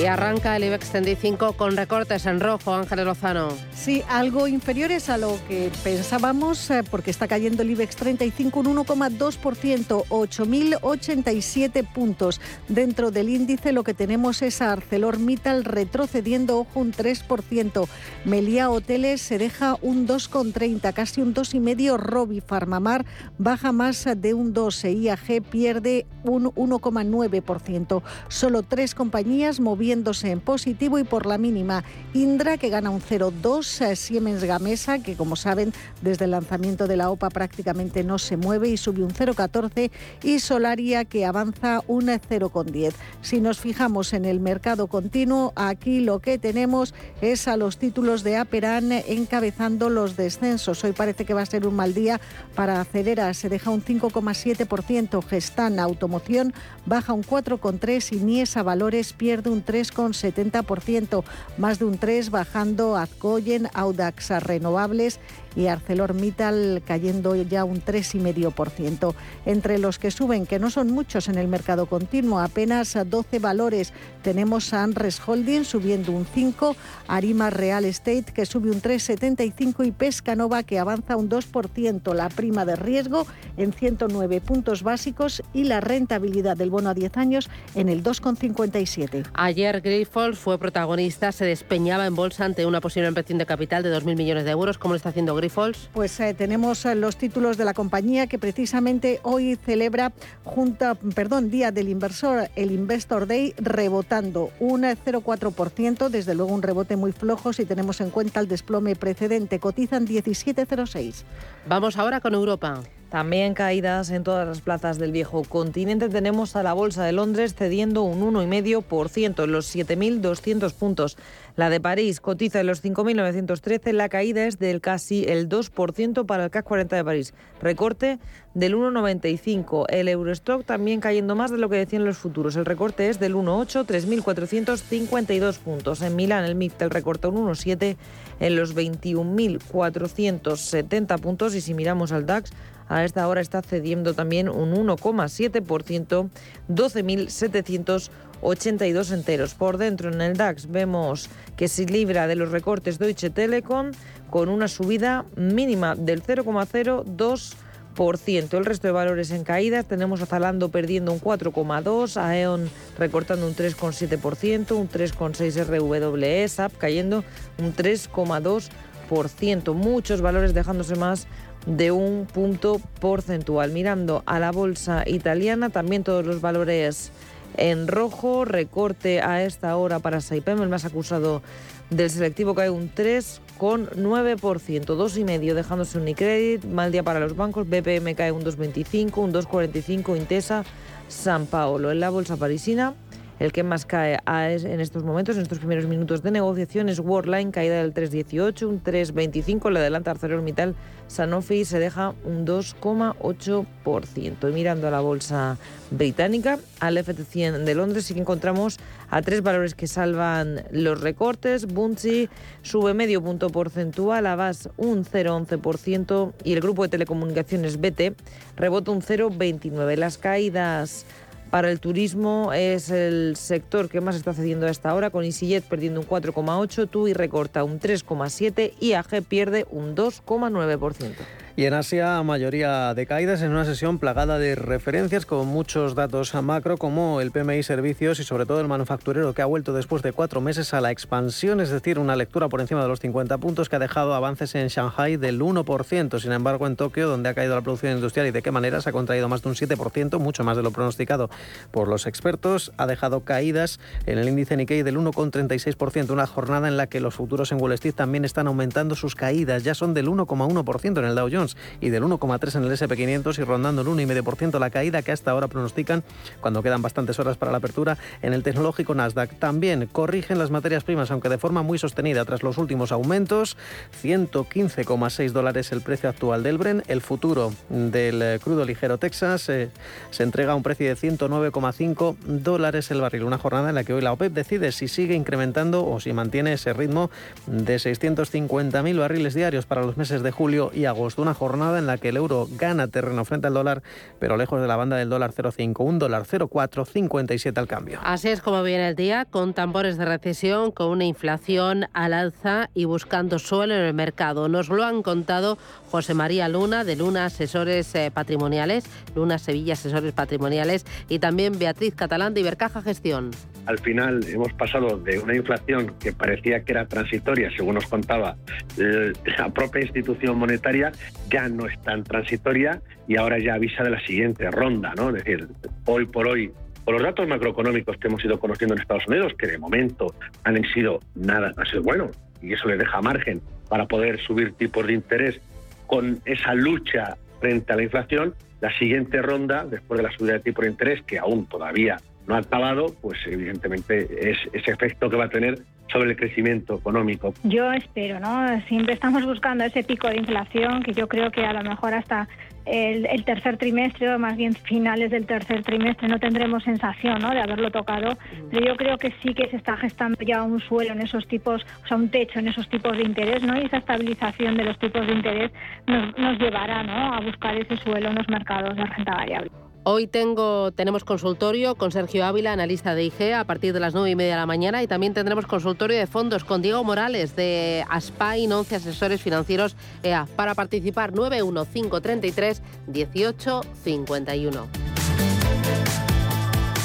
[0.00, 3.48] Y arranca el IBEX 35 con recortes en rojo, Ángel Lozano.
[3.74, 8.66] Sí, algo inferiores a lo que pensábamos, eh, porque está cayendo el IBEX 35 un
[8.78, 12.40] 1,2%, 8.087 puntos.
[12.68, 17.86] Dentro del índice lo que tenemos es a ArcelorMittal retrocediendo, ojo, un 3%.
[18.24, 21.98] Meliá Hoteles se deja un 2,30, casi un 2,5%.
[21.98, 23.04] Robi Farmamar
[23.36, 25.02] baja más de un 12%.
[25.02, 28.02] IAG pierde un 1,9%.
[28.28, 31.82] Solo tres compañías moviéndose en positivo y por la mínima.
[32.14, 33.96] Indra que gana un 0,2%.
[33.96, 38.68] Siemens Gamesa, que como saben, desde el lanzamiento de la OPA prácticamente no se mueve
[38.68, 39.90] y sube un 0,14,
[40.22, 42.92] y Solaria, que avanza un 0,10.
[43.22, 48.22] Si nos fijamos en el mercado continuo, aquí lo que tenemos es a los títulos
[48.22, 50.84] de Aperan encabezando los descensos.
[50.84, 52.20] Hoy parece que va a ser un mal día
[52.54, 56.54] para Acelera, se deja un 5,7%, Gestan Automoción
[56.86, 61.24] baja un 4,3% y Niesa Valores pierde un 3,70%,
[61.56, 65.18] más de un 3% bajando Azcoyen Audax Renovables
[65.56, 69.14] y ArcelorMittal cayendo ya un 3,5%.
[69.46, 73.92] Entre los que suben, que no son muchos en el mercado continuo, apenas 12 valores.
[74.22, 76.76] Tenemos a Anres Holding subiendo un 5,
[77.08, 82.14] Arima Real Estate que sube un 3,75 y Pescanova que avanza un 2%.
[82.14, 87.16] La prima de riesgo en 109 puntos básicos y la rentabilidad del bono a 10
[87.16, 89.26] años en el 2,57.
[89.34, 93.94] Ayer Grifols fue protagonista, se despeñaba en bolsa ante una posible inversión de capital de
[93.94, 94.78] 2.000 millones de euros.
[94.78, 95.90] ¿Cómo lo está haciendo Grifols?
[95.92, 100.12] Pues eh, tenemos eh, los títulos de la compañía que precisamente hoy celebra
[100.44, 106.96] junta, perdón, Día del Inversor, el Investor Day, rebotando un 0,4%, desde luego un rebote
[106.96, 109.58] muy flojo si tenemos en cuenta el desplome precedente.
[109.58, 111.24] Cotizan 17,06.
[111.66, 112.82] Vamos ahora con Europa.
[113.12, 116.08] También caídas en todas las plazas del viejo continente.
[116.08, 121.18] Tenemos a la Bolsa de Londres cediendo un 1,5% en los 7.200 puntos.
[121.54, 123.92] La de París cotiza en los 5.913.
[123.92, 127.34] La caída es del casi el 2% para el CAC 40 de París.
[127.60, 128.18] Recorte
[128.54, 129.84] del 1,95.
[129.90, 132.56] El Eurostock también cayendo más de lo que decían los futuros.
[132.56, 136.00] El recorte es del 1,8, 3.452 puntos.
[136.00, 137.98] En Milán el MIFT el recorta un 1,7
[138.40, 141.54] en los 21.470 puntos.
[141.54, 142.52] Y si miramos al DAX,
[142.92, 146.28] a esta hora está cediendo también un 1,7%,
[146.68, 149.54] 12.782 enteros.
[149.54, 153.92] Por dentro en el DAX vemos que se libra de los recortes Deutsche Telekom
[154.28, 158.58] con una subida mínima del 0,02%.
[158.58, 162.68] El resto de valores en caídas tenemos a Zalando perdiendo un 4,2%, a E.ON
[162.98, 167.24] recortando un 3,7%, un 3,6% RWE, SAP cayendo
[167.58, 169.74] un 3,2%.
[169.74, 171.26] Muchos valores dejándose más
[171.66, 173.70] de un punto porcentual.
[173.72, 177.12] Mirando a la bolsa italiana, también todos los valores
[177.56, 181.42] en rojo, recorte a esta hora para Saipem, el más acusado
[181.90, 188.14] del selectivo cae un 3,9%, 2,5% dejándose un Unicredit, mal día para los bancos, BPM
[188.14, 190.64] cae un 2,25, un 2,45, Intesa,
[191.08, 191.92] San Paolo.
[191.92, 192.94] En la bolsa parisina,
[193.42, 197.50] el que más cae en estos momentos, en estos primeros minutos de negociación, es Worldline,
[197.50, 199.68] caída del 3,18, un 3,25.
[199.68, 200.76] Le adelanta ArcelorMittal,
[201.08, 204.48] Sanofi se deja un 2,8%.
[204.48, 205.58] Y mirando a la bolsa
[205.90, 208.78] británica, al FT100 de Londres, sí que encontramos
[209.10, 211.66] a tres valores que salvan los recortes.
[211.66, 212.28] Bunzi
[212.62, 218.14] sube medio punto porcentual, Avas un 0,11% y el grupo de telecomunicaciones BT
[218.56, 219.96] rebota un 0,29%.
[219.96, 221.06] Las caídas
[221.52, 225.62] para el turismo es el sector que más está cediendo a esta hora, con EasyJet
[225.62, 231.12] perdiendo un 4,8%, TUI recorta un 3,7% y AG pierde un 2,9%.
[231.54, 236.32] Y en Asia, mayoría de caídas en una sesión plagada de referencias con muchos datos
[236.34, 240.14] macro como el PMI servicios y sobre todo el manufacturero que ha vuelto después de
[240.14, 243.68] cuatro meses a la expansión, es decir, una lectura por encima de los 50 puntos
[243.68, 246.20] que ha dejado avances en Shanghai del 1%.
[246.20, 248.88] Sin embargo, en Tokio, donde ha caído la producción industrial y de qué manera se
[248.88, 251.28] ha contraído más de un 7%, mucho más de lo pronosticado
[251.70, 256.78] por los expertos, ha dejado caídas en el índice Nikkei del 1,36%, una jornada en
[256.78, 260.08] la que los futuros en Wall Street también están aumentando sus caídas, ya son del
[260.08, 261.41] 1,1% en el Dow Jones
[261.80, 265.48] Y del 1,3 en el SP500 y rondando el 1,5% la caída que hasta ahora
[265.48, 266.02] pronostican
[266.40, 269.38] cuando quedan bastantes horas para la apertura en el tecnológico Nasdaq.
[269.38, 273.56] También corrigen las materias primas, aunque de forma muy sostenida tras los últimos aumentos.
[274.02, 276.82] 115,6 dólares el precio actual del Bren.
[276.88, 279.70] El futuro del eh, crudo ligero Texas eh,
[280.10, 283.24] se entrega a un precio de 109,5 dólares el barril.
[283.24, 286.54] Una jornada en la que hoy la OPEP decide si sigue incrementando o si mantiene
[286.54, 287.10] ese ritmo
[287.46, 291.22] de 650.000 barriles diarios para los meses de julio y agosto.
[291.22, 293.82] Una jornada en la que el euro gana terreno frente al dólar,
[294.18, 298.00] pero lejos de la banda del dólar 0,5, un dólar 0,457 al cambio.
[298.02, 302.70] Así es como viene el día, con tambores de recesión, con una inflación al alza
[302.74, 304.48] y buscando suelo en el mercado.
[304.48, 305.58] Nos lo han contado
[305.90, 311.94] José María Luna de Luna Asesores eh, Patrimoniales, Luna Sevilla Asesores Patrimoniales y también Beatriz
[311.94, 313.30] Catalán de Ibercaja Gestión.
[313.66, 318.36] Al final hemos pasado de una inflación que parecía que era transitoria, según nos contaba
[318.76, 320.92] la propia institución monetaria,
[321.30, 325.10] ya no es tan transitoria y ahora ya avisa de la siguiente ronda, ¿no?
[325.10, 325.46] Es decir,
[325.86, 326.52] hoy por hoy
[326.84, 330.60] por los datos macroeconómicos que hemos ido conociendo en Estados Unidos, que de momento han
[330.74, 332.10] sido nada, han sido buenos,
[332.40, 335.40] y eso le deja margen para poder subir tipos de interés
[335.86, 340.40] con esa lucha frente a la inflación, la siguiente ronda, después de la subida de
[340.40, 345.16] tipo de interés, que aún todavía no ha acabado, pues evidentemente es ese efecto que
[345.16, 345.58] va a tener
[345.90, 347.34] sobre el crecimiento económico.
[347.44, 348.46] Yo espero, ¿no?
[348.68, 352.28] Siempre estamos buscando ese pico de inflación que yo creo que a lo mejor hasta
[352.64, 357.30] el, tercer trimestre o más bien finales del tercer trimestre no tendremos sensación ¿no?
[357.30, 358.16] de haberlo tocado,
[358.50, 361.64] pero yo creo que sí que se está gestando ya un suelo en esos tipos,
[361.84, 363.60] o sea, un techo en esos tipos de interés, ¿no?
[363.60, 365.50] Y esa estabilización de los tipos de interés
[365.86, 367.14] nos, llevará, ¿no?
[367.14, 369.50] A buscar ese suelo en los mercados de renta variable.
[369.84, 374.14] Hoy tenemos consultorio con Sergio Ávila, analista de IG, a partir de las nueve y
[374.14, 378.52] media de la mañana y también tendremos consultorio de fondos con Diego Morales de Aspain,
[378.52, 379.74] 11 asesores financieros
[380.04, 380.28] EA.
[380.36, 384.68] Para participar, 91533 1851.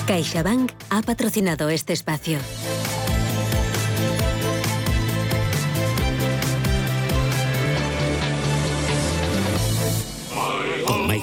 [0.08, 2.40] CaixaBank ha patrocinado este espacio.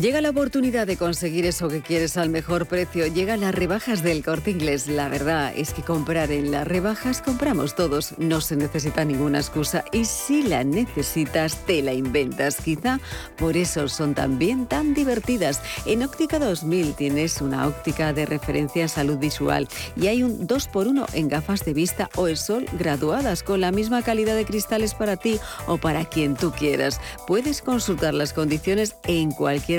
[0.00, 3.06] Llega la oportunidad de conseguir eso que quieres al mejor precio.
[3.08, 4.86] Llega las rebajas del corte inglés.
[4.86, 8.14] La verdad es que comprar en las rebajas compramos todos.
[8.16, 9.84] No se necesita ninguna excusa.
[9.92, 12.56] Y si la necesitas, te la inventas.
[12.56, 13.00] Quizá
[13.36, 15.60] por eso son también tan divertidas.
[15.84, 19.68] En Óptica 2000 tienes una óptica de referencia a salud visual.
[19.94, 24.00] Y hay un 2x1 en gafas de vista o el sol graduadas con la misma
[24.00, 26.98] calidad de cristales para ti o para quien tú quieras.
[27.26, 29.32] Puedes consultar las condiciones en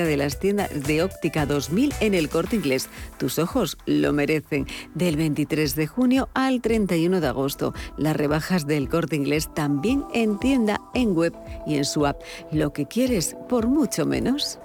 [0.05, 2.89] de las tiendas de óptica 2000 en el corte inglés.
[3.17, 4.67] Tus ojos lo merecen.
[4.93, 7.73] Del 23 de junio al 31 de agosto.
[7.97, 11.33] Las rebajas del corte inglés también en tienda, en web
[11.65, 12.21] y en su app.
[12.51, 14.59] Lo que quieres por mucho menos.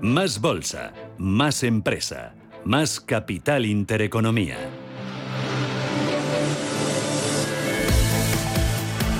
[0.00, 2.34] Más bolsa, más empresa,
[2.64, 4.83] más capital intereconomía.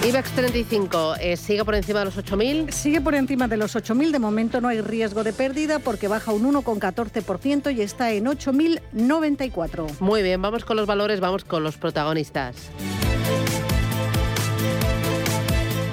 [0.06, 2.70] IBEX 35 eh, sigue por encima de los 8.000.
[2.72, 4.10] Sigue por encima de los 8.000.
[4.10, 10.00] De momento no hay riesgo de pérdida porque baja un 1,14% y está en 8.094.
[10.00, 12.70] Muy bien, vamos con los valores, vamos con los protagonistas.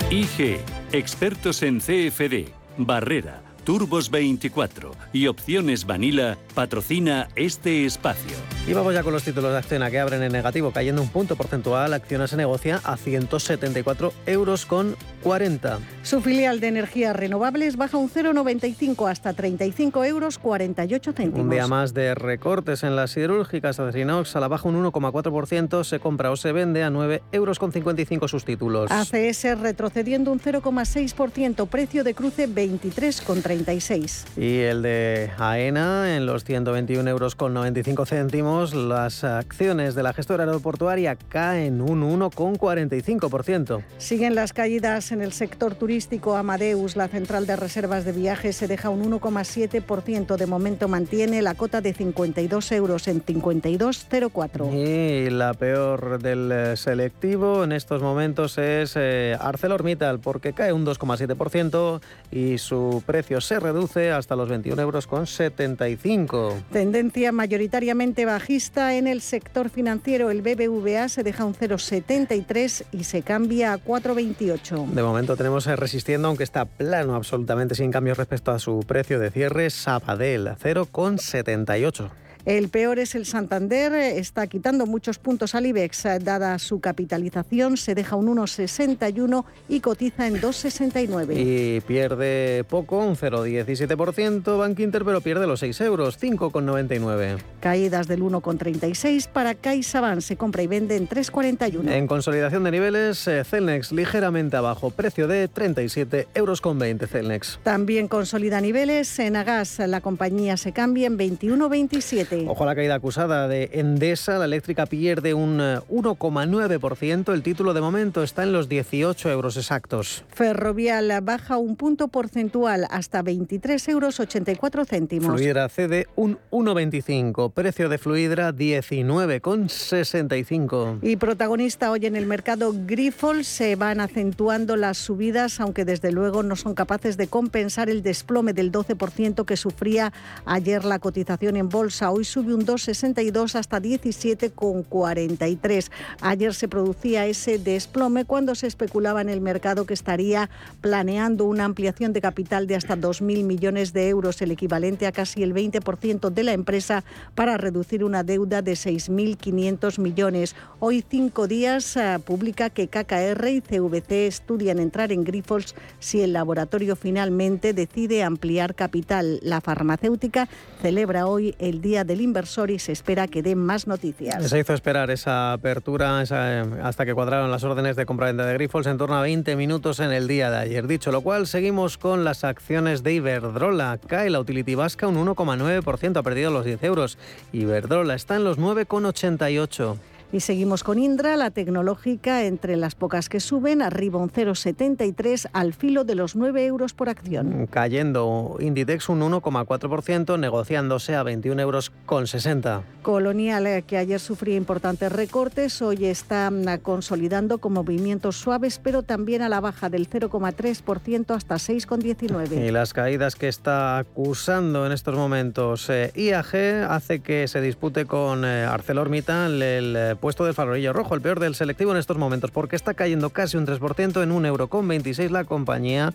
[0.10, 0.60] IG,
[0.92, 8.36] expertos en CFD, Barrera Turbos 24 y Opciones Vanilla patrocina este espacio.
[8.68, 11.36] Y vamos ya con los títulos de Acciona que abren en negativo, cayendo un punto
[11.36, 11.94] porcentual.
[11.94, 15.80] Acciona se negocia a 174 euros con 40.
[16.04, 21.44] Su filial de energías renovables baja un 0,95 hasta 35 euros 48 céntimos.
[21.44, 23.80] Un día más de recortes en las siderúrgicas.
[23.80, 27.72] Acerinox a la baja un 1,4%, se compra o se vende a 9 euros con
[27.72, 28.92] 55 sus títulos.
[28.92, 34.26] ACS retrocediendo un 0,6%, precio de cruce 23 con 36.
[34.38, 40.12] Y el de AENA en los 121 euros con 95 céntimos las acciones de la
[40.12, 43.82] gestora aeroportuaria caen un 1,45%.
[43.98, 46.36] Siguen las caídas en el sector turístico.
[46.36, 50.36] Amadeus, la central de reservas de viajes, se deja un 1,7%.
[50.36, 54.74] De momento mantiene la cota de 52 euros en 52,04.
[54.74, 60.86] Y la peor del eh, selectivo en estos momentos es eh, ArcelorMittal, porque cae un
[60.86, 66.58] 2,7% y su precio se reduce hasta los 21 euros con 75.
[66.72, 70.30] Tendencia mayoritariamente en el sector financiero.
[70.30, 74.88] El BBVA se deja un 0,73 y se cambia a 4,28.
[74.88, 79.20] De momento tenemos eh, resistiendo, aunque está plano absolutamente sin cambios respecto a su precio
[79.20, 82.10] de cierre, Sabadell 0,78.
[82.46, 87.94] El peor es el Santander, está quitando muchos puntos al IBEX, dada su capitalización, se
[87.94, 91.34] deja un 1,61 y cotiza en 2,69.
[91.38, 97.38] Y pierde poco, un 0,17%, Bank Inter, pero pierde los 6 euros, 5,99.
[97.60, 101.92] Caídas del 1,36 para CaixaBank, se compra y vende en 3,41.
[101.92, 107.60] En consolidación de niveles, eh, Celnex ligeramente abajo, precio de 37 euros con 20 Celnex.
[107.64, 112.31] También consolida niveles, en Agas la compañía se cambia en 21,27.
[112.48, 114.40] Ojo a la caída acusada de Endesa.
[114.40, 117.32] La eléctrica pierde un 1,9%.
[117.32, 120.24] Eh, El título de momento está en los 18 euros exactos.
[120.30, 125.28] Ferrovial baja un punto porcentual hasta 23 euros 84 céntimos.
[125.28, 127.52] Fluidra cede un 1,25.
[127.52, 131.00] Precio de Fluidra 19,65.
[131.02, 136.44] Y protagonista hoy en el mercado Grifols se van acentuando las subidas, aunque desde luego
[136.44, 140.14] no son capaces de compensar el desplome del 12% que sufría
[140.46, 142.12] ayer la cotización en bolsa.
[142.12, 145.92] Hoy sube un 2,62 hasta 17,43.
[146.22, 150.50] Ayer se producía ese desplome cuando se especulaba en el mercado que estaría
[150.82, 155.44] planeando una ampliación de capital de hasta 2.000 millones de euros, el equivalente a casi
[155.44, 157.04] el 20% de la empresa,
[157.36, 160.56] para reducir una deuda de 6.500 millones.
[160.80, 166.34] Hoy, cinco días, uh, publica que KKR y CVC estudian entrar en Grifols si el
[166.34, 169.40] laboratorio finalmente decide ampliar capital.
[169.44, 170.50] La farmacéutica
[170.82, 174.50] celebra hoy el Día del Inversor y se espera que den más noticias.
[174.50, 178.98] Se hizo esperar esa apertura hasta que cuadraron las órdenes de compra-venta de Grifols en
[178.98, 180.88] torno a 20 minutos en el día de ayer.
[180.88, 183.98] Dicho lo cual, seguimos con las acciones de Iberdrola.
[184.08, 187.18] Cae la utility vasca un 1,9%, ha perdido los 10 euros.
[187.54, 189.98] Iberdrola está en los 9,88.
[190.32, 195.74] Y seguimos con Indra, la tecnológica, entre las pocas que suben, arriba un 0,73 al
[195.74, 197.68] filo de los 9 euros por acción.
[197.70, 202.84] Cayendo Inditex un 1,4%, negociándose a 21 euros con 60.
[203.02, 209.04] Colonial, eh, que ayer sufría importantes recortes, hoy está mm, consolidando con movimientos suaves, pero
[209.04, 212.68] también a la baja del 0,3% hasta 6,19.
[212.68, 218.06] Y las caídas que está acusando en estos momentos eh, IAG hace que se dispute
[218.06, 222.18] con eh, ArcelorMittal el eh, puesto del farolillo rojo, el peor del selectivo en estos
[222.18, 226.14] momentos, porque está cayendo casi un 3% en un euro con 26 la compañía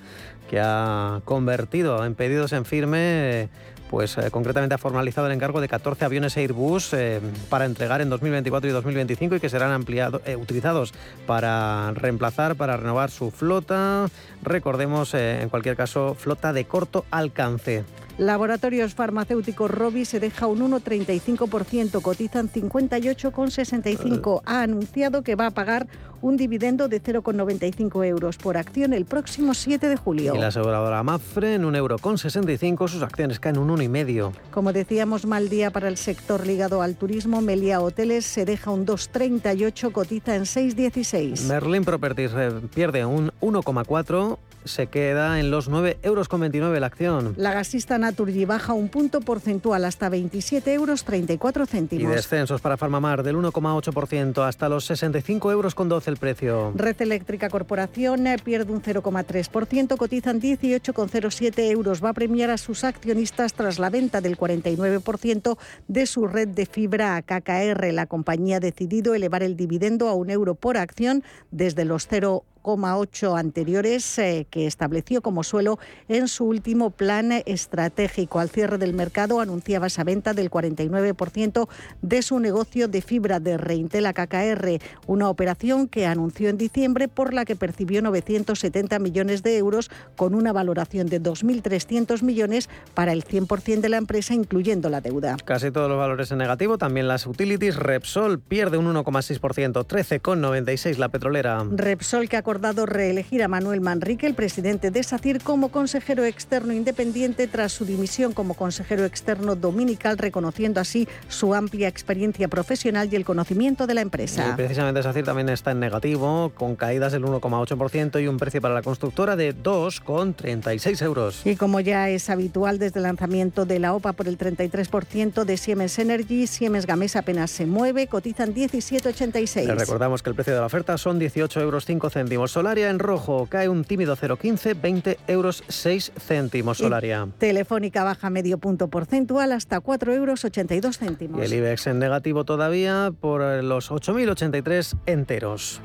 [0.48, 3.50] que ha convertido en pedidos en firme.
[3.90, 8.10] Pues eh, concretamente ha formalizado el encargo de 14 aviones Airbus eh, para entregar en
[8.10, 10.92] 2024 y 2025 y que serán ampliados, eh, utilizados
[11.24, 14.08] para reemplazar, para renovar su flota.
[14.42, 17.84] Recordemos, en cualquier caso, flota de corto alcance.
[18.18, 24.40] Laboratorios farmacéuticos Robi se deja un 1,35%, cotizan 58,65.
[24.46, 25.86] Ha anunciado que va a pagar
[26.22, 30.34] un dividendo de 0,95 euros por acción el próximo 7 de julio.
[30.34, 34.32] Y la aseguradora Mafre en un euro con 65, sus acciones caen un 1,5.
[34.50, 37.42] Como decíamos, mal día para el sector ligado al turismo.
[37.42, 41.46] Melia Hoteles se deja un 2,38, cotiza en 6,16.
[41.48, 47.34] Merlin Properties eh, pierde un 1,4 se queda en los 9,29 euros la acción.
[47.36, 52.12] La gasista Naturgy baja un punto porcentual hasta 27 euros 34 céntimos.
[52.12, 56.72] Y descensos para Farmamar del 1,8% hasta los 65 euros con 12 el precio.
[56.74, 62.04] Red Eléctrica Corporación eh, pierde un 0,3%, cotizan 18,07 euros.
[62.04, 65.58] Va a premiar a sus accionistas tras la venta del 49%
[65.88, 67.92] de su red de fibra a KKR.
[67.92, 72.44] La compañía ha decidido elevar el dividendo a un euro por acción desde los 0
[72.66, 78.40] 8 anteriores eh, que estableció como suelo en su último plan estratégico.
[78.40, 81.68] Al cierre del mercado anunciaba esa venta del 49%
[82.02, 87.08] de su negocio de fibra de Reintel a KKR, una operación que anunció en diciembre
[87.08, 93.12] por la que percibió 970 millones de euros con una valoración de 2.300 millones para
[93.12, 95.36] el 100% de la empresa, incluyendo la deuda.
[95.44, 97.76] Casi todos los valores en negativo, también las utilities.
[97.76, 101.64] Repsol pierde un 1,6%, 13,96 la petrolera.
[101.70, 102.55] Repsol que ha acordado
[102.86, 108.32] reelegir a Manuel Manrique, el presidente de SACIR, como consejero externo independiente tras su dimisión
[108.32, 114.00] como consejero externo dominical, reconociendo así su amplia experiencia profesional y el conocimiento de la
[114.00, 114.50] empresa.
[114.50, 118.74] Y precisamente SACIR también está en negativo, con caídas del 1,8% y un precio para
[118.74, 121.42] la constructora de 2,36 euros.
[121.44, 125.56] Y como ya es habitual desde el lanzamiento de la OPA por el 33% de
[125.56, 129.66] Siemens Energy, Siemens Gamesa apenas se mueve, cotizan 17,86.
[129.66, 132.10] Le recordamos que el precio de la oferta son 18 euros 5
[132.46, 132.50] céntimos.
[132.52, 137.28] Solaria en rojo cae un tímido 0,15, 20 euros 6 céntimos Solaria.
[137.38, 141.40] Telefónica baja medio punto porcentual hasta 4 euros 82 céntimos.
[141.40, 145.80] Y el IBEX en negativo todavía por los 8.083 enteros.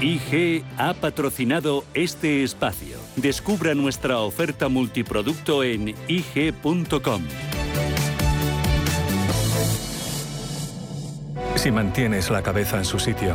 [0.00, 2.98] IG ha patrocinado este espacio.
[3.16, 7.22] Descubra nuestra oferta multiproducto en ig.com.
[11.56, 13.34] Si mantienes la cabeza en su sitio,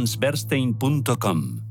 [0.01, 1.70] allianceberstein.com.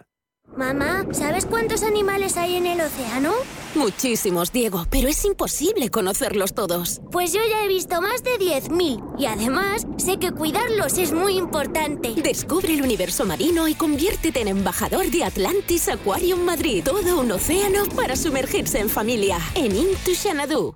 [0.55, 3.31] Mamá, ¿sabes cuántos animales hay en el océano?
[3.73, 6.99] Muchísimos, Diego, pero es imposible conocerlos todos.
[7.09, 11.37] Pues yo ya he visto más de 10.000 y además sé que cuidarlos es muy
[11.37, 12.13] importante.
[12.21, 16.83] Descubre el universo marino y conviértete en embajador de Atlantis Aquarium Madrid.
[16.83, 19.37] Todo un océano para sumergirse en familia.
[19.55, 20.75] En Into Xanadu.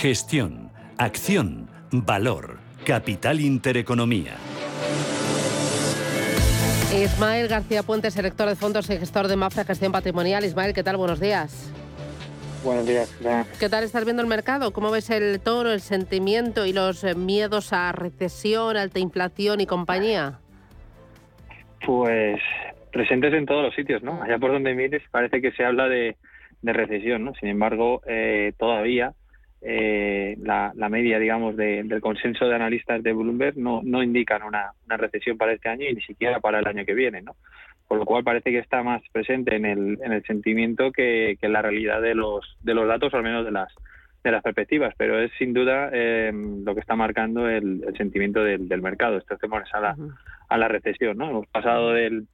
[0.00, 4.36] Gestión, acción, valor, capital intereconomía.
[6.94, 10.44] Ismael García Puente, director de fondos y gestor de Mafra Gestión Patrimonial.
[10.44, 10.98] Ismael, ¿qué tal?
[10.98, 11.74] Buenos días.
[12.62, 13.12] Buenos días.
[13.58, 14.72] ¿Qué tal estás viendo el mercado?
[14.72, 19.66] ¿Cómo ves el tono, el sentimiento y los eh, miedos a recesión, alta inflación y
[19.66, 20.38] compañía?
[21.84, 22.40] Pues
[22.92, 24.22] presentes en todos los sitios, ¿no?
[24.22, 26.16] Allá por donde mires parece que se habla de,
[26.62, 27.34] recesión, ¿no?
[27.34, 29.12] Sin embargo, eh, todavía
[29.60, 35.36] eh, la, media, digamos, del consenso de analistas de Bloomberg no, no indican una, recesión
[35.36, 37.36] para este año y ni siquiera para el año que viene, ¿no?
[37.86, 41.52] Por lo cual parece que está más presente en el, en el sentimiento que, en
[41.52, 43.74] la realidad de los, de los datos, o al menos de las,
[44.22, 48.82] de las perspectivas, pero es sin duda eh, lo que está marcando el, sentimiento del,
[48.82, 49.96] mercado, estos temores a la,
[50.48, 51.30] a la recesión, ¿no?
[51.30, 52.26] Hemos pasado del,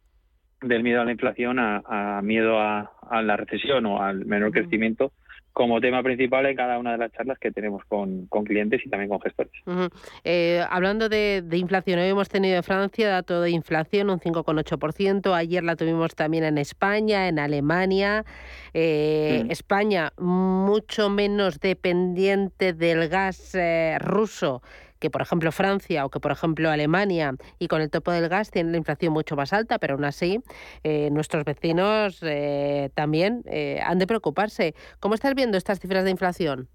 [0.61, 5.13] del miedo a la inflación a, miedo a, a, la recesión o al menor crecimiento
[5.55, 9.09] como tema principal en cada una de las charlas que tenemos con, clientes y también
[9.09, 9.53] con gestores.
[10.25, 15.63] Eh, hablando de, inflación, hoy hemos tenido en Francia dato de inflación un 5,8%, ayer
[15.63, 18.25] la tuvimos también en España, en Alemania.
[18.75, 24.61] Eh, España mucho menos dependiente del gas eh, ruso
[24.99, 28.51] que por ejemplo Francia o que por ejemplo Alemania y con el topo del gas
[28.51, 30.41] tienen la inflación mucho más alta, pero aún así
[30.83, 34.75] eh, nuestros vecinos eh, también eh, han de preocuparse.
[35.01, 36.69] ¿Cómo estás viendo estas cifras de inflación?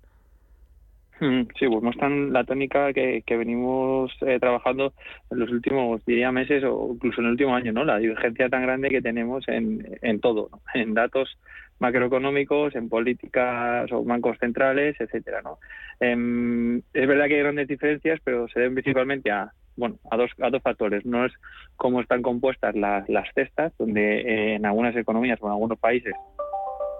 [1.20, 4.94] Mm, sí, pues muestran la tónica que, venimos trabajando
[5.30, 7.84] en los últimos, diría, meses o incluso en el último año, ¿no?
[7.84, 11.38] La divergencia tan grande que tenemos en, en todo, en datos
[11.80, 15.42] macroeconómicos, en políticas o bancos centrales, etcétera.
[15.42, 15.58] ¿no?
[16.00, 20.32] Em, es verdad que hay grandes diferencias, pero se deben principalmente a bueno a dos
[20.42, 21.06] a dos factores.
[21.06, 21.34] No es
[21.78, 26.14] cómo están compuestas las, las cestas, donde eh, en algunas economías o en algunos países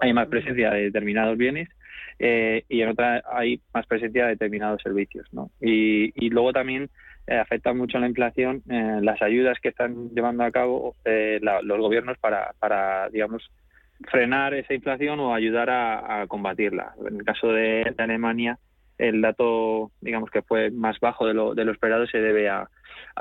[0.00, 1.68] hay más presencia de determinados bienes
[2.18, 5.26] eh, y en otras hay más presencia de determinados servicios.
[5.32, 5.50] ¿no?
[5.60, 6.88] Y, y luego también
[7.26, 12.54] eh, afecta mucho la inflación las ayudas que están llevando a cabo los gobiernos para,
[12.58, 13.50] para digamos,
[14.08, 16.94] frenar esa inflación o ayudar a, combatirla.
[17.06, 18.58] En el caso de, Alemania,
[18.98, 22.68] el dato, digamos que fue más bajo de lo, de lo esperado, se debe a,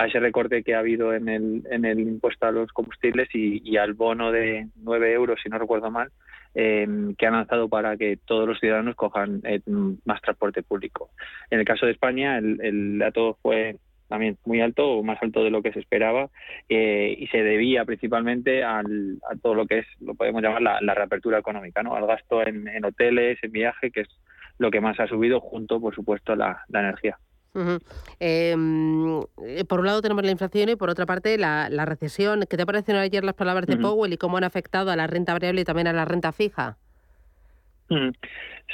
[0.06, 3.94] ese recorte que ha habido en el, en el impuesto a los combustibles y, al
[3.94, 6.10] bono de 9 euros, si no recuerdo mal,
[6.54, 9.62] em, que han lanzado para que todos los ciudadanos cojan eh,
[10.06, 11.10] más transporte público.
[11.50, 13.76] En el caso de España, el dato fue
[14.10, 16.30] también muy alto o más alto de lo que se esperaba
[16.68, 20.94] eh, y se debía principalmente al, a todo lo que es, lo podemos llamar la,
[20.94, 21.96] reapertura económica, ¿no?
[21.96, 24.10] al gasto en, hoteles, en viaje, que es
[24.58, 27.18] lo que más ha subido junto, por supuesto, la, la energía.
[28.20, 32.44] Em, eh, por un lado tenemos la inflación y por otra parte la, la recesión.
[32.50, 35.34] ¿Qué te parecieron ayer las palabras de Powell y cómo han afectado a la renta
[35.34, 36.78] variable y también a la renta fija?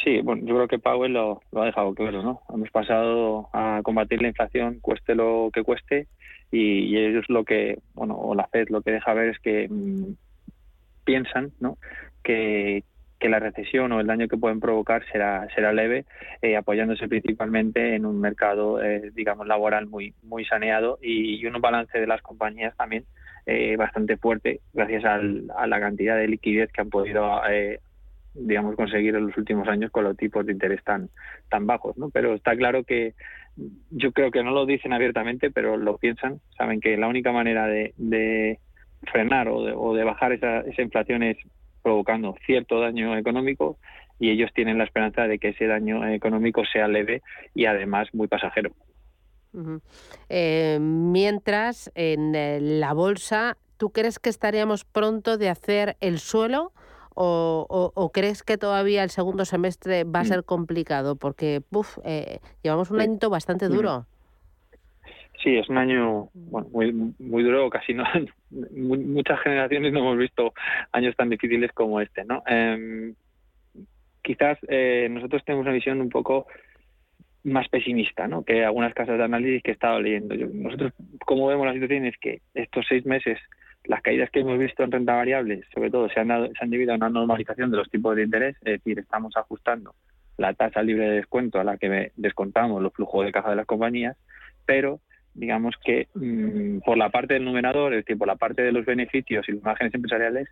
[0.03, 2.41] Sí, bueno, yo creo que Powell lo, ha dejado claro, ¿no?
[2.53, 6.07] Hemos pasado a combatir la inflación, cueste lo que cueste,
[6.51, 10.15] y, ellos lo que, bueno, o la Fed lo que deja ver es que mm,
[11.05, 11.77] piensan, ¿no?
[12.23, 12.83] Que,
[13.19, 16.05] que la recesión o el daño que pueden provocar será será leve,
[16.41, 21.97] eh, apoyándose principalmente en un mercado, eh, digamos, laboral muy muy saneado y, un balance
[21.97, 23.05] de las compañías también
[23.45, 27.79] eh, bastante fuerte, gracias al, a la cantidad de liquidez que han podido eh,
[28.35, 31.09] digamos, conseguir en los últimos años con los tipos de interés tan,
[31.49, 32.09] tan bajos, ¿no?
[32.09, 33.13] Pero está claro que
[33.89, 37.67] yo creo que no lo dicen abiertamente, pero lo piensan, saben que la única manera
[37.67, 38.59] de, de
[39.11, 41.37] frenar o de, o de bajar esa, esa inflación es
[41.81, 43.77] provocando cierto daño económico
[44.19, 47.21] y ellos tienen la esperanza de que ese daño económico sea leve
[47.53, 48.71] y además muy pasajero.
[50.29, 56.73] Eh, mientras en eh, la bolsa, ¿tú crees que estaríamos pronto de hacer el suelo?
[57.15, 60.27] O, crees que todavía el segundo semestre va a mm.
[60.27, 61.15] ser complicado?
[61.15, 64.05] Porque uf, eh, llevamos un año bastante duro.
[65.43, 68.03] Sí, es un año muy, muy duro, casi no.
[68.71, 70.53] muchas generaciones no hemos visto
[70.91, 72.43] años tan difíciles como este, ¿no?
[72.47, 73.13] Em,
[74.21, 76.47] quizás eh, nosotros tenemos una visión un poco
[77.45, 78.43] más pesimista ¿no?
[78.43, 80.35] que algunas casas de análisis que he estado leyendo.
[80.35, 80.93] nosotros,
[81.25, 83.37] como vemos la situación, es que estos seis meses
[83.87, 86.69] las caídas que hemos visto en renta variable, sobre todo, se han, dado, se han
[86.69, 89.93] debido a una normalización de los tipos de interés, es decir, estamos ajustando
[90.37, 93.65] la tasa libre de descuento a la que descontamos los flujos de caja de las
[93.65, 94.17] compañías,
[94.65, 94.99] pero
[95.33, 98.85] digamos que mm, por la parte del numerador, es decir, por la parte de los
[98.85, 100.49] beneficios y los márgenes empresariales,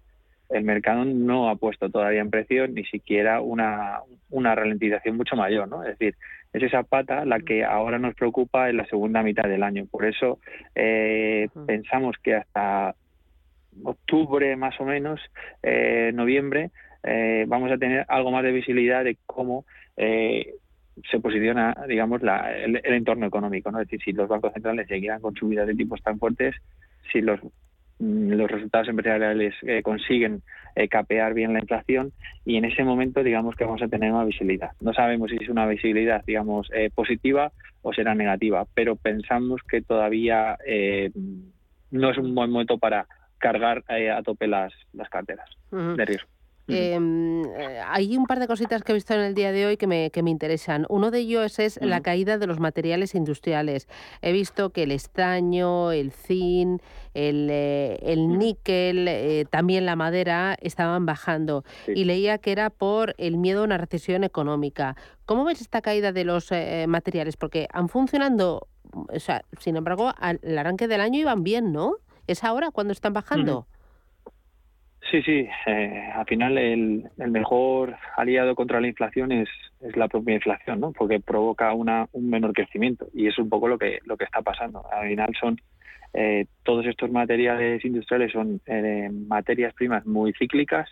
[0.49, 5.67] el mercado no ha puesto todavía en precio ni siquiera una, una ralentización mucho mayor,
[5.67, 5.83] ¿no?
[5.83, 6.15] Es decir,
[6.51, 9.85] es esa pata la que ahora nos preocupa en la segunda mitad del año.
[9.89, 10.39] Por eso
[10.75, 12.93] eh, pensamos que hasta
[13.83, 15.19] octubre más o menos,
[15.61, 16.71] eh, noviembre,
[17.03, 19.65] eh, vamos a tener algo más de visibilidad de cómo
[19.97, 20.55] eh,
[21.09, 23.79] se posiciona, digamos, el, entorno económico, ¿no?
[23.79, 26.55] Es decir, si los bancos centrales seguirán con subidas de tipos tan fuertes,
[27.11, 27.39] si los
[27.99, 30.41] mm, los resultados empresariales consiguen
[30.89, 32.11] capear bien la inflación
[32.45, 34.71] y en ese momento digamos que vamos a tener una visibilidad.
[34.81, 37.51] No sabemos si es una visibilidad digamos positiva
[37.83, 40.57] o será negativa, pero pensamos que todavía
[41.93, 43.05] no es un buen momento para
[43.43, 46.29] cargar eh, a tope las, las carteras de riesgo.
[46.69, 49.75] Em, eh, hay un par de cositas que he visto en el día de hoy
[49.75, 50.85] que me, que me interesan.
[50.87, 53.89] Uno de ellos es la caída de los materiales industriales.
[54.21, 56.81] He visto que el estaño, el zinc,
[57.13, 61.65] el, eh, el níquel, también la madera estaban bajando.
[61.85, 64.95] Y leía que era por el miedo a una recesión económica.
[65.25, 66.49] ¿Cómo ves esta caída de los
[66.87, 67.35] materiales?
[67.35, 71.97] Porque han funcionando, o sea, sin embargo, al arranque del año iban bien, ¿no?
[72.27, 73.67] ¿Es ahora cuando están bajando?
[75.11, 75.47] Sí, sí.
[75.67, 79.49] Eh, al final el, mejor aliado contra la inflación es,
[79.81, 80.91] es, la propia inflación, ¿no?
[80.91, 84.41] Porque provoca una, un menor crecimiento y es un poco lo que lo que está
[84.41, 84.83] pasando.
[84.91, 85.59] Al final son
[86.13, 90.87] eh, todos estos materiales industriales son eh, materias primas muy cíclicas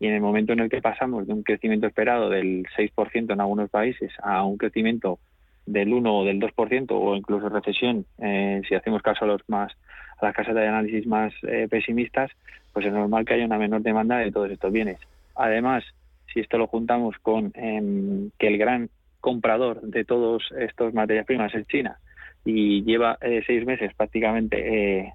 [0.00, 3.40] y en el momento en el que pasamos de un crecimiento esperado del 6% en
[3.40, 5.18] algunos países a un crecimiento
[5.66, 9.72] del 1 o del 2% o incluso recesión, eh, si hacemos caso a los más
[10.22, 11.32] las casas de análisis más
[11.68, 12.30] pesimistas,
[12.72, 14.98] pues es normal que haya una menor demanda de todos estos bienes.
[15.34, 15.84] Además,
[16.32, 18.88] si esto lo juntamos con em, que el gran
[19.20, 21.98] comprador de todos estos materias primas es China
[22.44, 25.12] y lleva eh, seis meses prácticamente eh,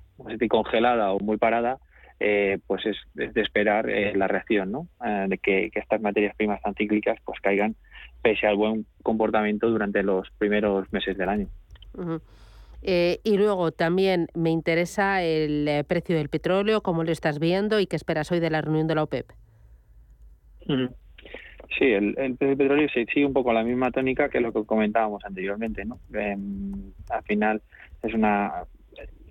[0.48, 1.78] congelada o muy parada,
[2.20, 4.88] eh, pues es, de esperar eh, la reacción, ¿no?
[5.28, 7.76] de que, estas materias primas tan cíclicas pues caigan
[8.24, 11.48] pese al buen comportamiento durante los primeros meses del año.
[12.82, 17.96] Y luego también me interesa el precio del petróleo, cómo lo estás viendo y qué
[17.96, 19.32] esperas hoy de la reunión de la OPEP.
[21.78, 24.66] Sí, el, precio del petróleo se sigue un poco la misma tónica que lo que
[24.66, 26.00] comentábamos anteriormente, ¿no?
[26.13, 26.72] Em,
[27.10, 27.62] al final
[28.04, 28.63] es una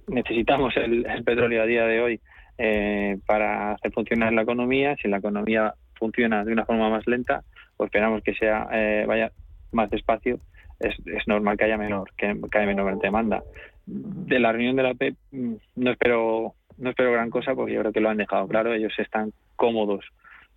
[0.09, 2.21] necesitamos el, petróleo a día de hoy
[2.59, 4.97] eh, para hacer funcionar la economía.
[5.03, 7.43] Si la economía funciona de una forma más lenta,
[7.77, 9.33] o esperamos que sea eh, vaya
[9.73, 10.39] más despacio,
[10.81, 13.43] es, es normal que haya menor que, haya menor demanda.
[13.87, 17.81] De la reunión de la PEP mm, no espero no espero gran cosa porque yo
[17.81, 18.75] creo que lo han dejado claro.
[18.75, 20.05] Ellos están cómodos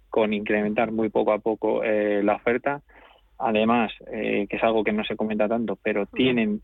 [0.09, 2.81] con incrementar muy poco a poco eh, la oferta.
[3.37, 6.61] Además, eh, que es algo que no se comenta tanto, pero tienen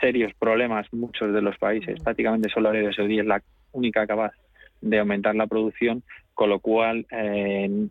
[0.00, 2.00] serios problemas muchos de los países.
[2.00, 3.42] Prácticamente solo Arabia Saudí es la
[3.72, 4.32] única capaz
[4.80, 6.02] de aumentar la producción,
[6.34, 7.88] con lo cual eh,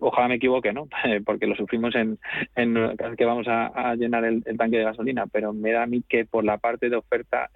[0.00, 0.88] ojalá me equivoque, ¿no?
[1.24, 2.18] Porque lo sufrimos en,
[2.56, 2.76] en
[3.16, 6.44] que vamos a, llenar el, tanque de gasolina, pero me da a mí que por
[6.44, 7.50] la parte de oferta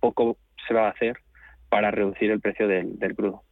[0.00, 1.18] poco se va a hacer
[1.68, 3.45] para reducir el precio del crudo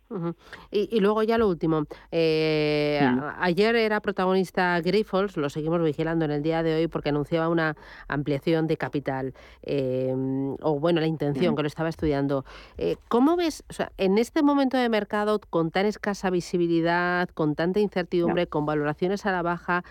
[0.71, 1.85] y, luego ya lo último.
[2.11, 3.01] Eh,
[3.39, 7.77] ayer era protagonista Grifols, lo seguimos vigilando en el día de hoy porque anunciaba una
[8.09, 12.45] ampliación de capital, em, o bueno, la intención que lo estaba estudiando.
[12.79, 17.55] Eh, ¿Cómo ves, o sea, en este momento de mercado con tan escasa visibilidad, con
[17.55, 19.85] tanta incertidumbre, con valoraciones a la baja,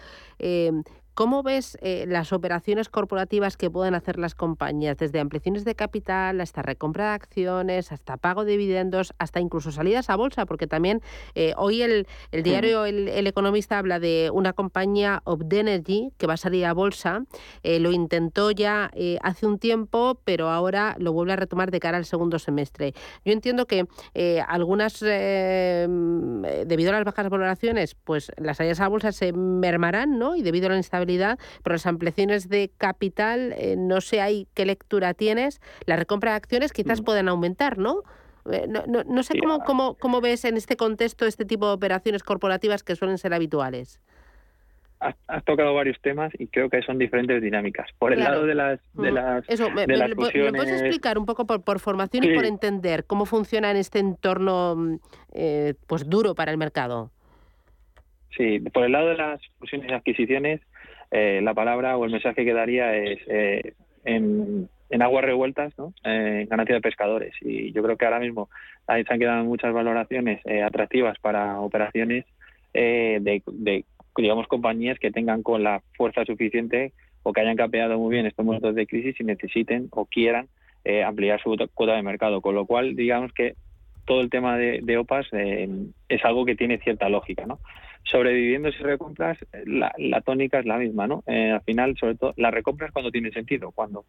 [1.16, 6.42] ¿Cómo ves eh, las operaciones corporativas que pueden hacer las compañías, desde ampliaciones de capital
[6.42, 10.48] hasta recompra de acciones, hasta pago de dividendos, hasta incluso salidas a bolsa?
[10.48, 11.04] Porque también
[11.36, 16.66] eh, hoy el, diario el, Economista habla de una compañía Opdenergy que va a salir
[16.66, 17.26] a bolsa.
[17.62, 18.90] Eh, lo intentó ya
[19.22, 22.94] hace un tiempo, pero ahora lo vuelve a retomar de cara al segundo semestre.
[23.24, 23.86] Yo entiendo que
[24.48, 30.36] algunas, debido a las bajas valoraciones, pues las salidas a bolsa se mermarán, ¿no?
[30.36, 34.66] Y debido a la instabilidad pero las ampliaciones de capital, eh, no sé ahí qué
[34.66, 37.04] lectura tienes, la recompra de acciones quizás mm.
[37.04, 38.04] pueden aumentar, ¿no?
[38.52, 41.74] Eh, no, no, no, sé cómo, cómo, cómo ves en este contexto este tipo de
[41.74, 44.02] operaciones corporativas que suelen ser habituales
[45.28, 47.90] has, tocado varios temas y creo que son diferentes dinámicas.
[47.98, 49.14] Por el lado de las de mm.
[49.14, 53.72] las, Eso, me, puedes explicar un poco por, por formación y por entender cómo funciona
[53.72, 54.96] en este entorno mm,
[55.34, 57.12] eh, pues duro para el mercado?
[58.36, 60.62] Sí, por el lado de las fusiones y adquisiciones,
[61.16, 63.74] eh, la palabra o el mensaje que daría es eh,
[64.04, 64.68] en,
[65.00, 65.94] aguas revueltas, ¿no?
[66.04, 67.36] Eh, ganancia de pescadores.
[67.42, 68.50] Y yo creo que ahora mismo
[68.88, 72.26] ahí se han quedado muchas valoraciones atractivas para operaciones
[72.74, 73.86] de,
[74.18, 78.44] digamos, compañías que tengan con la fuerza suficiente o que hayan capeado muy bien estos
[78.44, 80.48] momentos de crisis y necesiten o quieran
[81.06, 82.42] ampliar su cuota de mercado.
[82.42, 83.54] Con lo cual, digamos que
[84.06, 87.60] todo el tema de, de OPAS es algo que tiene cierta lógica, ¿no?
[88.04, 91.24] Sobre viviendas y recompras, la, tónica es la misma, ¿no?
[91.26, 94.06] Eh, al final, sobre todo, las recompras cuando tiene sentido, cuando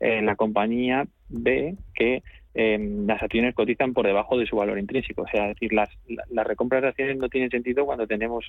[0.00, 2.22] eh, la compañía ve que
[2.54, 5.22] em, las acciones cotizan por debajo de su valor intrínseco.
[5.22, 5.88] O sea, decir, las,
[6.30, 8.46] las recompras de acciones no tienen sentido cuando tenemos,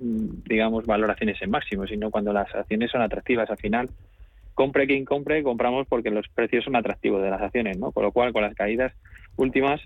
[0.00, 3.48] mm, digamos, valoraciones en máximo, sino cuando las acciones son atractivas.
[3.48, 3.90] Al final,
[4.54, 7.92] compre quien compre, compramos porque los precios son atractivos de las acciones, ¿no?
[7.92, 8.92] Con lo cual, con las caídas
[9.36, 9.80] últimas,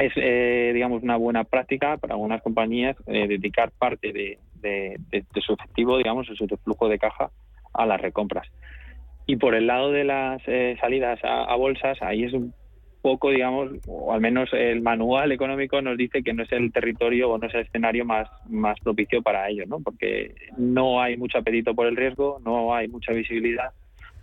[0.00, 4.38] es, eh, digamos, una buena práctica para algunas compañías eh, dedicar parte de,
[5.40, 7.30] su efectivo, digamos, su flujo de caja
[7.72, 8.46] a las recompras.
[9.26, 12.52] Y por el lado de las eh, salidas a, bolsas, ahí es un
[13.02, 17.30] poco, digamos, o al menos el manual económico nos dice que no es el territorio
[17.30, 19.80] o no es el escenario más, más propicio para ello, ¿no?
[19.80, 23.70] Porque no hay mucho apetito por el riesgo, no hay mucha visibilidad,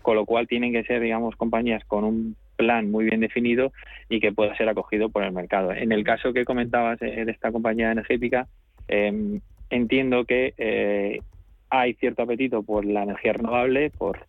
[0.02, 3.72] con lo cual tienen que ser, digamos, compañías con un plan muy bien definido
[4.10, 5.72] y que pueda ser acogido por el mercado.
[5.72, 8.48] En el caso que comentabas de esta compañía energética,
[8.90, 9.40] em,
[9.70, 11.22] entiendo que eh,
[11.70, 14.26] hay cierto apetito por la energía renovable, por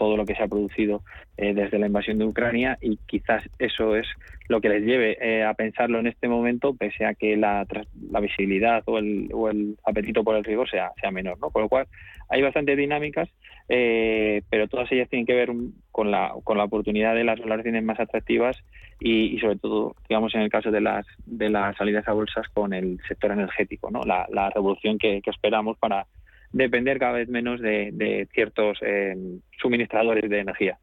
[0.00, 1.02] todo lo que se ha producido
[1.36, 4.06] eh, desde la invasión de Ucrania y quizás eso es
[4.48, 7.66] lo que les lleve eh, a pensarlo en este momento, pese a que la,
[8.10, 11.38] la visibilidad o el, o el, apetito por el rigor sea, sea menor.
[11.38, 11.50] ¿no?
[11.50, 11.86] Con lo cual,
[12.30, 13.28] hay bastantes dinámicas,
[13.68, 15.50] eh, pero todas ellas tienen que ver
[15.92, 18.56] con la, con la oportunidad de las valoraciones más atractivas
[19.00, 22.72] y, sobre todo, digamos, en el caso de las, de las salidas a bolsas con
[22.72, 24.00] el sector energético, ¿no?
[24.04, 26.06] la revolución que, esperamos para
[26.52, 29.14] depender cada vez menos de, ciertos eh,
[29.60, 30.78] suministradores de energía.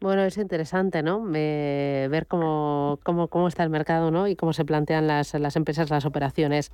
[0.00, 1.24] Bueno, es interesante, ¿no?
[1.24, 4.28] ver cómo, cómo, cómo, está el mercado, ¿no?
[4.28, 6.72] Y cómo se plantean las, las empresas, las operaciones.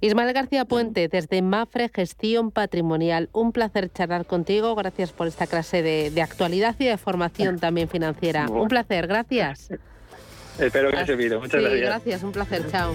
[0.00, 3.28] Ismael García Puente, desde Mafre Gestión Patrimonial.
[3.32, 4.74] Un placer charlar contigo.
[4.74, 8.46] Gracias por esta clase de, actualidad y de formación también financiera.
[8.50, 9.70] Un placer, gracias.
[10.58, 11.40] Espero que haya servido.
[11.40, 11.88] Muchas sí, gracias.
[11.88, 12.66] Gracias, un placer.
[12.70, 12.94] Chao.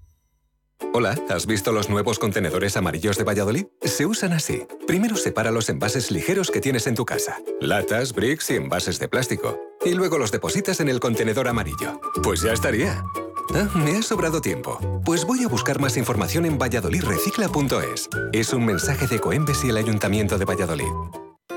[0.93, 3.65] Hola, ¿has visto los nuevos contenedores amarillos de Valladolid?
[3.81, 4.65] Se usan así.
[4.87, 7.37] Primero separa los envases ligeros que tienes en tu casa.
[7.61, 9.57] Latas, bricks y envases de plástico.
[9.85, 12.01] Y luego los depositas en el contenedor amarillo.
[12.23, 13.03] Pues ya estaría.
[13.53, 14.79] Ah, me ha sobrado tiempo.
[15.05, 18.09] Pues voy a buscar más información en valladolidrecicla.es.
[18.33, 20.91] Es un mensaje de Coembes y el Ayuntamiento de Valladolid.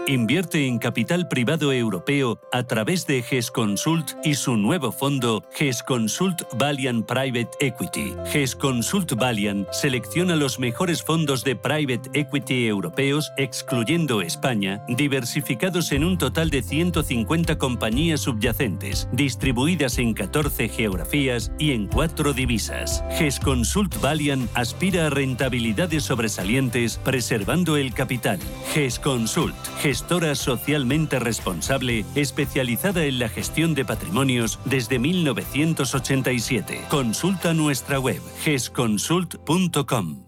[0.06, 5.82] Invierte en capital privado europeo a través de GES Consult y su nuevo fondo GES
[5.82, 8.12] Consult Valiant Private Equity.
[8.30, 16.04] GES Consult Valiant selecciona los mejores fondos de private equity europeos, excluyendo España, diversificados en
[16.04, 23.02] un total de 150 compañías subyacentes, distribuidas en 14 geografías y en 4 divisas.
[23.18, 28.38] GES Consult Valiant aspira a rentabilidades sobresalientes preservando el capital.
[28.74, 29.56] GES Consult
[29.94, 36.86] gestora socialmente responsable especializada en la gestión de patrimonios desde 1987.
[36.88, 40.24] Consulta nuestra web gesconsult.com.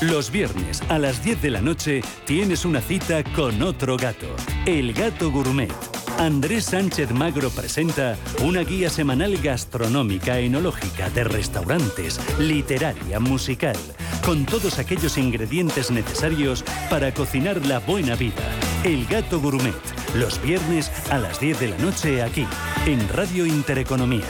[0.00, 4.94] Los viernes a las 10 de la noche tienes una cita con otro gato, el
[4.94, 5.70] gato gourmet
[6.18, 13.76] Andrés Sánchez Magro presenta una guía semanal gastronómica, enológica, de restaurantes, literaria, musical,
[14.24, 18.42] con todos aquellos ingredientes necesarios para cocinar la buena vida.
[18.84, 19.74] El Gato Gourmet,
[20.14, 22.46] los viernes a las 10 de la noche aquí,
[22.86, 24.24] en Radio Intereconomía.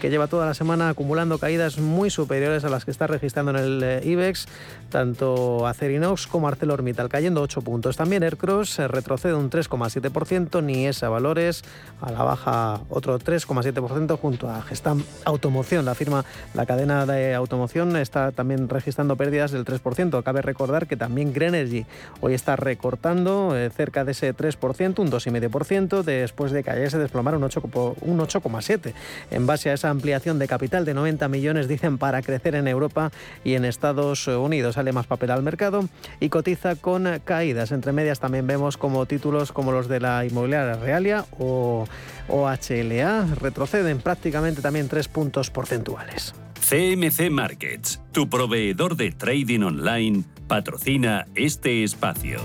[0.00, 3.56] que lleva toda la semana acumulando caídas muy superiores a las que está registrando en
[3.56, 4.46] el eh, IBEX,
[4.90, 7.96] tanto Acerinox como ArcelorMittal, cayendo 8 puntos.
[7.96, 11.62] También Standard Cross retrocede un 3,7%, ni esa Valores
[12.02, 15.86] a la baja otro 3,7% junto a Gestam Automoción.
[15.86, 20.22] La firma, la cadena de automoción está también registrando pérdidas del 3%.
[20.22, 21.86] Cabe recordar que también Grenergy
[22.20, 26.98] hoy está recortando eh, cerca de ese 3%, un 2,5%, después de que ayer se
[26.98, 28.92] desplomara un 8,7%.
[29.30, 33.10] En base a esa ampliación de capital de 90 millones, dicen, para crecer en Europa
[33.42, 34.74] y en Estados Unidos.
[34.74, 35.88] Sale más papel al mercado
[36.20, 37.72] y cotiza con caídas.
[37.72, 41.86] Entre medias también vemos como títulos como los de la inmobiliaria Realia o
[42.28, 46.34] HLA retroceden prácticamente también tres puntos porcentuales.
[46.68, 52.40] CMC Markets, tu proveedor de trading online, patrocina este espacio.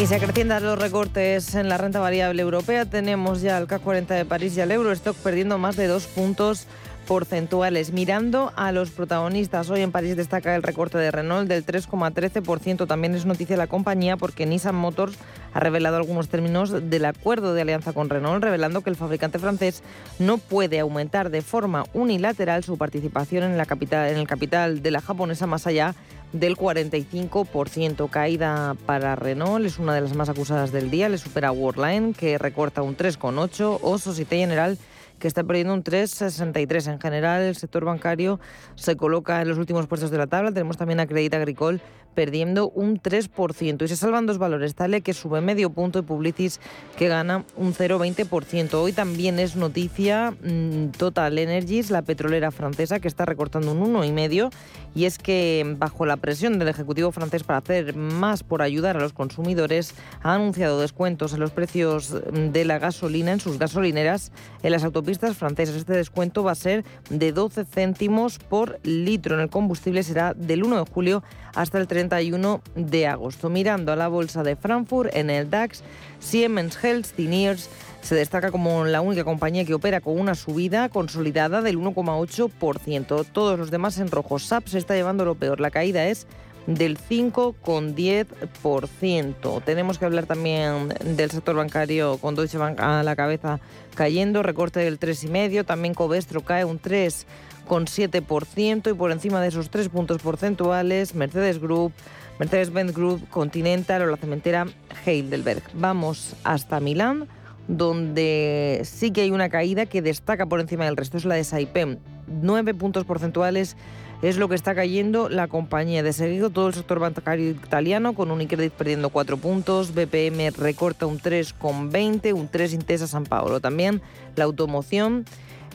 [0.00, 2.86] Y se acrecientan los recortes en la renta variable europea.
[2.86, 6.66] Tenemos ya el CAC 40 de París y el Eurostock perdiendo más de dos puntos
[7.06, 7.92] porcentuales.
[7.92, 12.86] Mirando a los protagonistas, hoy en París destaca el recorte de Renault del 3,13%.
[12.86, 15.16] También es noticia la compañía porque Nissan Motors
[15.54, 19.82] ha revelado algunos términos del acuerdo de alianza con Renault, revelando que el fabricante francés
[20.18, 24.90] no puede aumentar de forma unilateral su participación en, la capital, en el capital de
[24.90, 25.94] la japonesa más allá
[26.32, 28.10] del 45%.
[28.10, 32.36] Caída para Renault, es una de las más acusadas del día, le supera Worldline, que
[32.36, 34.76] recorta un 3,8%, o Societe General
[35.18, 36.92] que está perdiendo un 3,63.
[36.92, 38.40] En general, el sector bancario
[38.74, 40.52] se coloca en los últimos puestos de la tabla.
[40.52, 41.80] Tenemos también a Crédit Agricole
[42.16, 43.84] perdiendo un 3%.
[43.84, 46.60] Y se salvan dos valores, Tale que sube medio punto y Publicis
[46.96, 48.74] que gana un 0,20%.
[48.74, 54.50] Hoy también es noticia mm, Total Energies, la petrolera francesa, que está recortando un 1,5%.
[54.94, 59.00] Y es que bajo la presión del Ejecutivo francés para hacer más por ayudar a
[59.00, 64.72] los consumidores, ha anunciado descuentos en los precios de la gasolina en sus gasolineras en
[64.72, 65.76] las autopistas francesas.
[65.76, 69.34] Este descuento va a ser de 12 céntimos por litro.
[69.34, 71.22] En el combustible será del 1 de julio
[71.56, 73.48] hasta el 31 de agosto.
[73.48, 75.82] Mirando a la bolsa de Frankfurt, en el DAX,
[76.20, 77.68] Siemens Healthineers
[78.02, 83.26] se destaca como la única compañía que opera con una subida consolidada del 1,8%.
[83.32, 84.38] Todos los demás en rojo.
[84.38, 85.60] SAP se está llevando lo peor.
[85.60, 86.28] La caída es
[86.66, 89.64] del 5,10%.
[89.64, 93.60] Tenemos que hablar también del sector bancario con Deutsche Bank a la cabeza
[93.94, 97.26] cayendo, recorte del 3,5%, también Covestro cae un 3
[97.66, 101.92] con 7% y por encima de esos tres puntos porcentuales Mercedes Group,
[102.38, 104.66] Mercedes-Benz Group, Continental o la cementera
[105.04, 105.62] Heidelberg.
[105.74, 107.28] Vamos hasta Milán,
[107.68, 111.44] donde sí que hay una caída que destaca por encima del resto, es la de
[111.44, 111.98] Saipem.
[112.28, 113.76] Nueve puntos porcentuales
[114.22, 116.02] es lo que está cayendo la compañía.
[116.02, 121.18] De seguido todo el sector bancario italiano con Unicredit perdiendo cuatro puntos, BPM recorta un
[121.18, 123.60] 3,20, un 3 Intesa San Paolo.
[123.60, 124.00] También
[124.34, 125.24] la automoción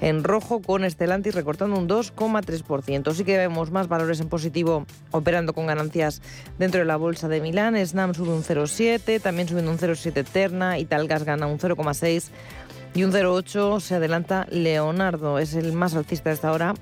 [0.01, 3.13] en rojo con Stellantis recortando un 2,3%.
[3.13, 6.21] Sí que vemos más valores en positivo operando con ganancias
[6.59, 7.77] dentro de la bolsa de Milán.
[7.85, 12.29] Snam sube un 0,7, también subiendo un 0,7 Terna, Italgas gana un 0,6
[12.93, 16.73] y un 0,8 se adelanta Leonardo, es el más alcista de esta hora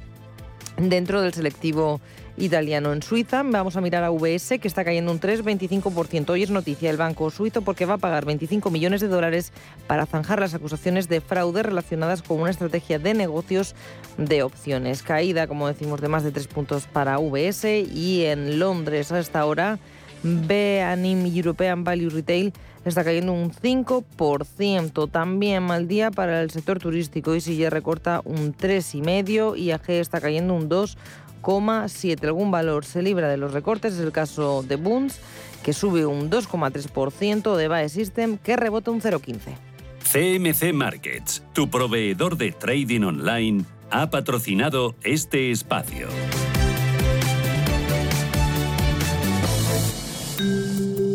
[0.78, 2.00] dentro del selectivo
[2.40, 2.94] italiano.
[2.94, 6.30] En Suiza vamos a mirar a VS que está cayendo un 3,25%.
[6.30, 9.52] Hoy es noticia el banco suizo porque va a pagar 25 millones de dólares
[9.88, 13.76] para zanjar las acusaciones de fraude relacionadas con una estrategia de negocios
[14.18, 15.04] de opciones.
[15.04, 19.46] Caída, como decimos, de más de 3 puntos para VS y en Londres a esta
[19.46, 19.80] hora
[20.24, 22.54] B-Anim European Value Retail
[22.86, 25.12] está cayendo un 5%.
[25.12, 27.36] También mal día para el sector turístico.
[27.36, 30.96] ya recorta un 3,5% y AG está cayendo un 2%.
[31.42, 32.24] 2,7.
[32.26, 35.20] Algún valor se libra de los recortes, es el caso de Bunds,
[35.64, 39.56] que sube un 2,3%, de Bae System, que rebota un 0,15.
[40.12, 46.08] CMC Markets, tu proveedor de trading online, ha patrocinado este espacio.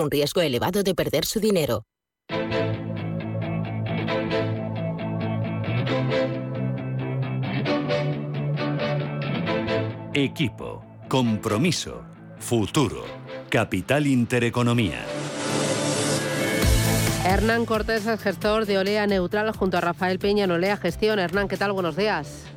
[0.00, 1.84] un riesgo elevado de perder su dinero.
[10.14, 12.04] Equipo, compromiso,
[12.38, 13.04] Futuro.
[13.48, 15.04] Capital Intereconomía.
[17.24, 21.18] Hernán Cortés es gestor de Olea Neutral junto a Rafael Peña en Olea Gestión.
[21.18, 21.72] Hernán, ¿qué tal?
[21.72, 22.53] Buenos días.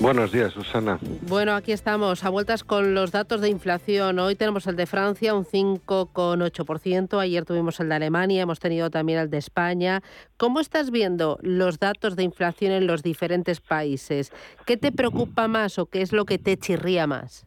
[0.00, 1.00] Buenos días, Susana.
[1.28, 4.20] Bueno, aquí estamos, a vueltas con los datos de inflación.
[4.20, 7.18] Hoy tenemos el de Francia, un 5,8%.
[7.18, 10.00] Ayer tuvimos el de Alemania, hemos tenido también el de España.
[10.36, 14.32] ¿Cómo estás viendo los datos de inflación en los diferentes países?
[14.66, 17.44] ¿Qué te preocupa más o qué es lo que te chirría más?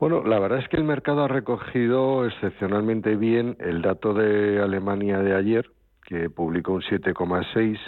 [0.00, 5.18] Bueno, la verdad es que el mercado ha recogido excepcionalmente bien el dato de Alemania
[5.18, 5.70] de ayer,
[6.04, 7.78] que publicó un 7,6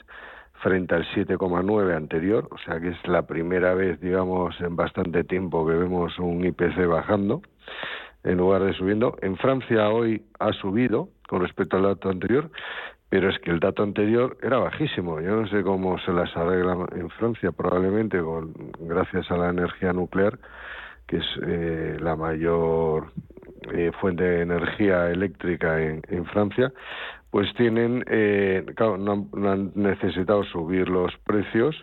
[0.63, 5.67] frente al 7,9 anterior, o sea que es la primera vez, digamos, en bastante tiempo
[5.67, 7.43] que vemos un IPC bajando
[8.25, 9.17] en lugar de subiendo.
[9.21, 12.51] En Francia hoy ha subido con respecto al dato anterior,
[13.09, 15.21] pero es que el dato anterior era bajísimo.
[15.21, 19.93] Yo no sé cómo se las arreglan en Francia, probablemente con gracias a la energía
[19.93, 20.39] nuclear,
[21.07, 23.13] que es eh, la mayor
[23.73, 26.73] eh, fuente de energía eléctrica en, en Francia,
[27.33, 31.75] pues tienen, eh, claro, no, han necesitado subir los precios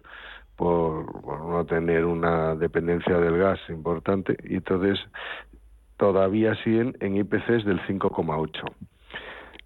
[0.55, 4.99] por, no tener una dependencia del gas importante y entonces
[5.97, 8.49] todavía siguen en IPCs del 5,8.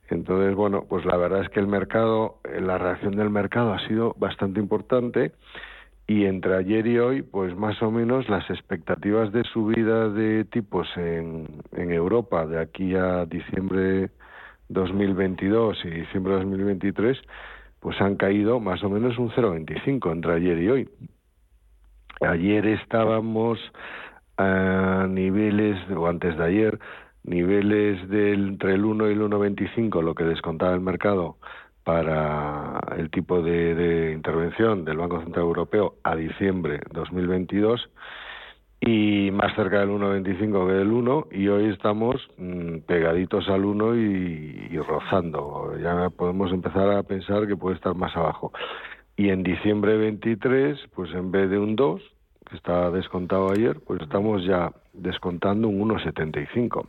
[0.09, 4.15] Entonces, bueno, pues la verdad es que el mercado, la reacción del mercado ha sido
[4.17, 5.33] bastante importante
[6.07, 10.87] y entre ayer y hoy, pues más o menos las expectativas de subida de tipos
[10.97, 14.09] en, en Europa de aquí a diciembre
[14.69, 17.17] 2022 y diciembre de 2023,
[17.79, 20.89] pues han caído más o menos un 0,25 entre ayer y hoy.
[22.21, 23.59] Ayer estábamos
[24.37, 26.79] a niveles, o antes de ayer,
[27.23, 31.37] niveles del, entre el 1 y el 1,25, lo que descontaba el mercado
[31.83, 37.89] para el tipo de, de intervención del Banco Central Europeo a diciembre 2022
[38.85, 43.95] y más cerca del 1,25 que del 1 y hoy estamos mm, pegaditos al 1
[43.95, 45.73] y, rozando.
[45.81, 48.51] Ya podemos empezar a pensar que puede estar más abajo.
[49.15, 52.01] Y en diciembre 23, pues en vez de un 2,
[52.49, 56.85] que estaba descontado ayer, pues estamos ya descontando un 1,75.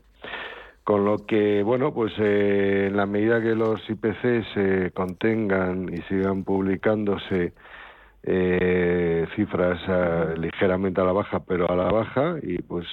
[0.84, 5.96] Con lo que, bueno, pues eh, en la medida que los IPC se contengan y
[6.02, 7.54] sigan publicándose
[8.22, 12.86] eh, cifras eh, ligeramente a la baja, pero a la baja y pues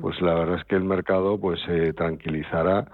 [0.00, 2.86] pues la verdad es que el mercado pues se tranquilizará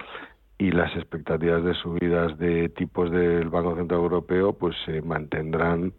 [0.59, 5.93] y las expectativas de subidas de tipos del Banco Central Europeo pues se mantendrán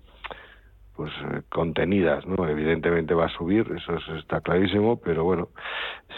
[0.95, 2.47] pues eh, contenidas, ¿no?
[2.47, 5.49] Evidentemente va a subir, eso está clarísimo, pero bueno,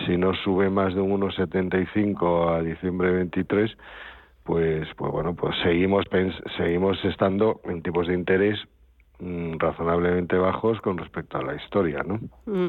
[0.06, 3.78] si no sube más de un 1,75 a diciembre 23,
[4.44, 6.06] pues pues bueno, pues seguimos
[6.58, 8.60] seguimos estando en tipos de interés
[9.20, 12.20] Mm, razonablemente bajos con respecto a la historia, ¿no?
[12.46, 12.68] Mm,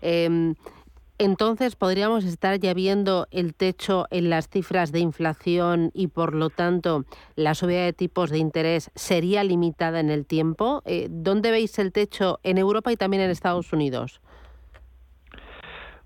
[0.00, 0.54] em,
[1.20, 6.48] entonces, ¿podríamos estar ya viendo el techo en las cifras de inflación y, por lo
[6.48, 7.04] tanto,
[7.36, 10.80] la subida de tipos de interés sería limitada en el tiempo?
[10.86, 14.22] Eh, ¿Dónde veis el techo en Europa y también en Estados Unidos?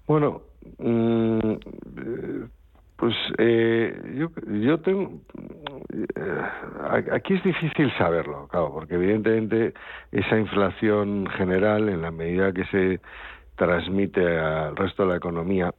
[0.09, 0.43] Bueno,
[0.79, 1.53] mm,
[2.97, 5.13] pues eh, yo, yo tengo...
[5.93, 9.75] Eh, aquí es difícil saberlo, claro, porque evidentemente
[10.11, 13.01] esa inflación general, en la medida que se
[13.57, 15.73] transmite al resto de la economía,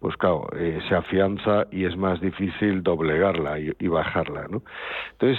[0.00, 4.62] pues claro, eh, se afianza y es más difícil doblegarla y, bajarla, ¿no?
[5.12, 5.38] Entonces,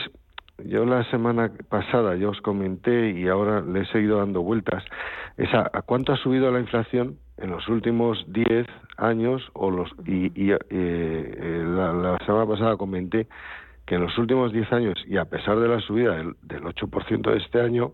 [0.63, 4.83] yo la semana pasada yo os comenté y ahora le he seguido dando vueltas,
[5.37, 8.67] esa, ¿a cuánto ha subido la inflación en los últimos 10
[8.97, 13.27] años o los y, y eh, la, semana pasada comenté
[13.87, 17.31] que en los últimos 10 años y a pesar de la subida del, del 8%
[17.31, 17.93] de este año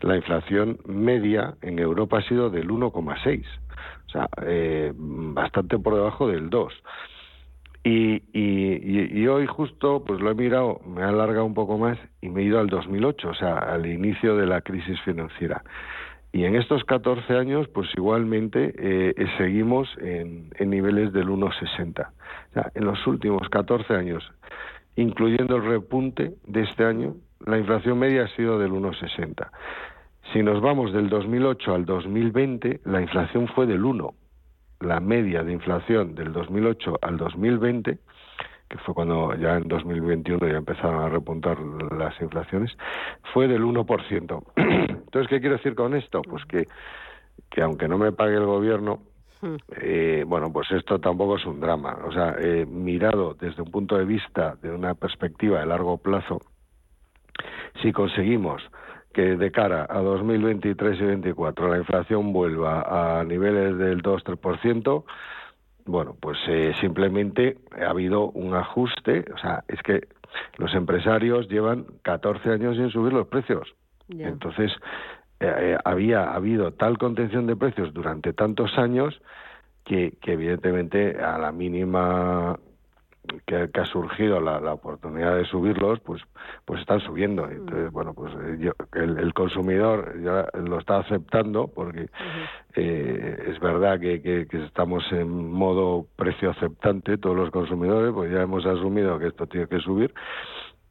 [0.00, 3.44] la inflación media en Europa ha sido del 1,6
[4.06, 6.72] o sea eh, bastante por debajo del 2
[7.84, 11.96] y, y, y, hoy justo pues lo he mirado, me ha alargado un poco más
[12.20, 15.62] y me he ido al 2008, o sea, al inicio de la crisis financiera.
[16.32, 22.08] Y en estos 14 años, pues igualmente eh, seguimos en, niveles del 1,60.
[22.08, 24.30] O sea, en los últimos 14 años,
[24.96, 27.14] incluyendo el repunte de este año,
[27.46, 29.48] la inflación media ha sido del 1,60.
[30.32, 34.14] Si nos vamos del 2008 al 2020, la inflación fue del 1.
[34.80, 37.98] La media de inflación del 2008 al 2020
[38.68, 42.76] que fue cuando ya en 2021 ya empezaron a repuntar las inflaciones,
[43.32, 44.42] fue del 1%.
[44.56, 46.22] Entonces, ¿qué quiero decir con esto?
[46.22, 46.66] Pues que,
[47.50, 49.00] que aunque no me pague el gobierno,
[49.40, 49.56] hmm.
[49.80, 51.98] eh, bueno, pues esto tampoco es un drama.
[52.04, 56.42] O sea, eh, mirado desde un punto de vista de una perspectiva de largo plazo,
[57.82, 58.62] si conseguimos
[59.12, 65.04] que de cara a 2023 y 2024 la inflación vuelva a niveles del 2-3%,
[65.86, 70.06] bueno, pues eh, simplemente ha habido un ajuste, o sea, es que
[70.58, 73.74] los empresarios llevan 14 años sin subir los precios.
[74.10, 74.70] Entonces,
[75.40, 79.20] eh, eh, había habido tal contención de precios durante tantos años
[79.84, 82.58] que, que evidentemente a la mínima
[83.46, 86.22] que, ha surgido la, oportunidad de subirlos, pues
[86.64, 87.46] pues están subiendo.
[87.46, 87.50] Mm.
[87.50, 92.08] Entonces, bueno, pues eh, el, consumidor ya lo está aceptando porque
[92.74, 98.42] eh, es verdad que, que, estamos en modo precio aceptante todos los consumidores, pues ya
[98.42, 100.12] hemos asumido que esto tiene que subir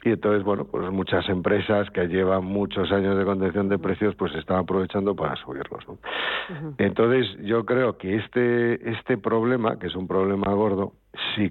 [0.04, 4.34] y entonces, bueno, pues muchas empresas que llevan muchos años de contención de precios, pues
[4.36, 5.84] están aprovechando para subirlos.
[6.78, 10.94] Entonces, yo creo que este, este problema, que es un problema gordo,
[11.36, 11.50] si,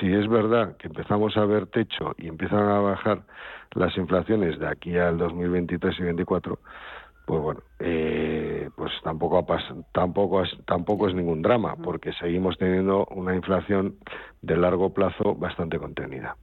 [0.00, 3.22] si es verdad que empezamos a ver techo y empiezan a bajar
[3.74, 6.58] las inflaciones de aquí al 2023 y 2024,
[7.26, 9.44] pues bueno, eh, pues tampoco
[9.92, 13.96] tampoco es, tampoco es ningún drama, porque seguimos teniendo una inflación
[14.42, 16.36] de largo plazo bastante contenida.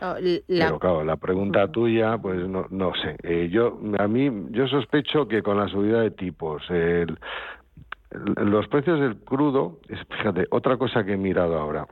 [0.00, 0.14] Oh,
[0.46, 3.16] Pero claro, la pregunta tuya, pues no, no sé.
[3.22, 7.18] Eh, yo a mí yo sospecho que con la subida de tipos, el,
[8.10, 11.86] los precios del crudo, fíjate, otra cosa que he mirado ahora,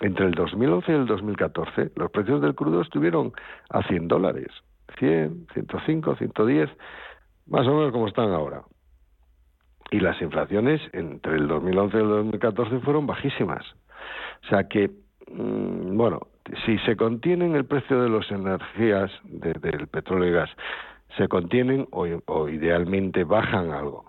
[0.00, 3.32] entre el 2011 y el 2014, los precios del crudo estuvieron
[3.68, 4.48] a 100 dólares,
[4.98, 6.70] 100, 105, 110,
[7.48, 8.62] más o menos como están ahora.
[9.90, 13.64] Y las inflaciones entre el 2011 y el 2014 fueron bajísimas.
[14.44, 14.90] O sea que,
[15.30, 16.20] mm, bueno,
[16.64, 20.50] si se contienen el precio de las energías, del petróleo y gas,
[21.16, 24.08] se contienen o idealmente bajan algo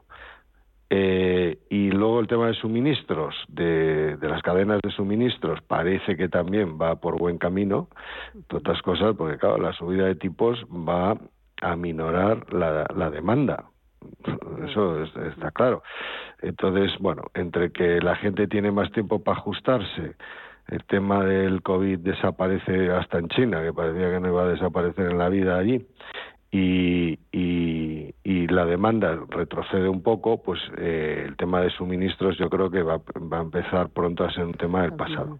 [0.91, 6.79] eh, y luego el tema de suministros, de, las cadenas de suministros, parece que también
[6.81, 7.89] va por buen camino,
[8.51, 11.15] otras cosas, porque claro, la subida de tipos va
[11.61, 13.65] a minorar la, la demanda.
[14.67, 15.83] Eso está claro.
[16.41, 20.15] Entonces, bueno, entre que la gente tiene más tiempo para ajustarse,
[20.71, 25.11] el tema del COVID desaparece hasta en China, que parecía que no iba a desaparecer
[25.11, 25.85] en la vida allí,
[26.51, 32.49] y, y, y, la demanda retrocede un poco, pues eh, el tema de suministros yo
[32.49, 35.39] creo que va, va, a empezar pronto a ser un tema del pasado.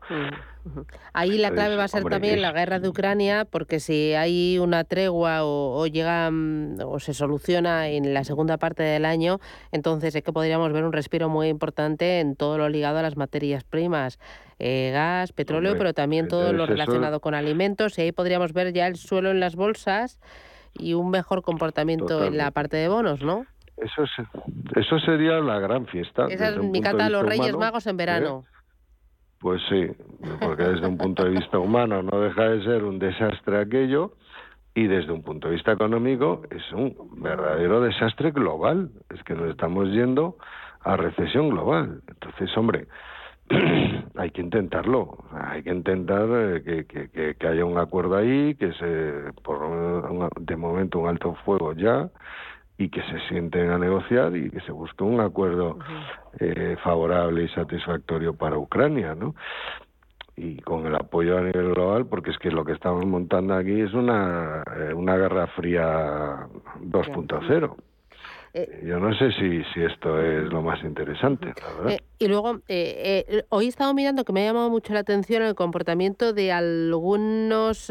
[1.14, 4.84] Ahí la clave va a ser también la guerra de Ucrania, porque si hay una
[4.84, 9.40] tregua o, llega mm, o se soluciona en la segunda parte del año,
[9.72, 13.18] entonces es que podríamos ver un respiro muy importante en todo lo ligado a las
[13.18, 14.20] materias primas.
[14.60, 17.98] Eh, gas, petróleo, pero también todo lo relacionado con alimentos.
[17.98, 20.20] Y ahí podríamos ver ya el suelo en las bolsas
[20.74, 23.46] y un mejor comportamiento en la parte de bonos, ¿no?
[23.78, 24.04] Eso,
[24.76, 26.28] eso sería la gran fiesta.
[26.30, 28.44] Esa es mi carta a los Reyes Magos en verano.
[28.46, 28.60] ¿eh?
[29.40, 29.88] Pues sí,
[30.42, 34.16] porque desde un punto de vista humano no deja de ser un desastre aquello
[34.76, 38.90] y desde un punto de vista económico es un verdadero desastre global.
[39.10, 40.38] Es que nos estamos yendo
[40.82, 42.02] a recesión global.
[42.08, 42.88] Entonces, hombre,
[44.16, 49.34] hay que intentarlo, hay que intentar eh, que, que, haya un acuerdo ahí, que se,
[49.44, 52.10] por de momento un alto fuego ya,
[52.78, 55.78] y que se sienten a negociar y que se busque un acuerdo
[56.40, 59.36] eh, favorable y satisfactorio para Ucrania, ¿no?
[60.38, 63.82] Y con el apoyo a nivel global, porque es que lo que estamos montando aquí
[63.82, 66.48] es una, eh, una guerra fría
[66.82, 67.76] 2.0.
[68.54, 71.54] Eh, Yo no sé si, si esto es lo más interesante,
[71.88, 75.44] eh, y luego, eh, hoy he estado mirando que me ha llamado mucho la atención
[75.44, 77.90] el comportamiento de algunos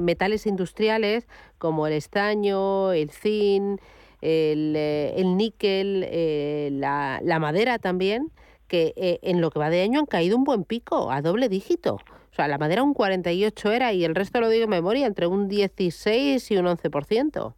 [0.00, 1.28] metales industriales,
[1.58, 3.80] como el estaño, el zinc,
[4.20, 8.32] el, el níquel, la, la madera también,
[8.66, 11.94] que en lo que va de año han caído un buen pico, a doble dígito.
[11.94, 15.28] O sea, la madera un 48 era y el resto lo digo en memoria, entre
[15.28, 17.54] un 16 y un 11%.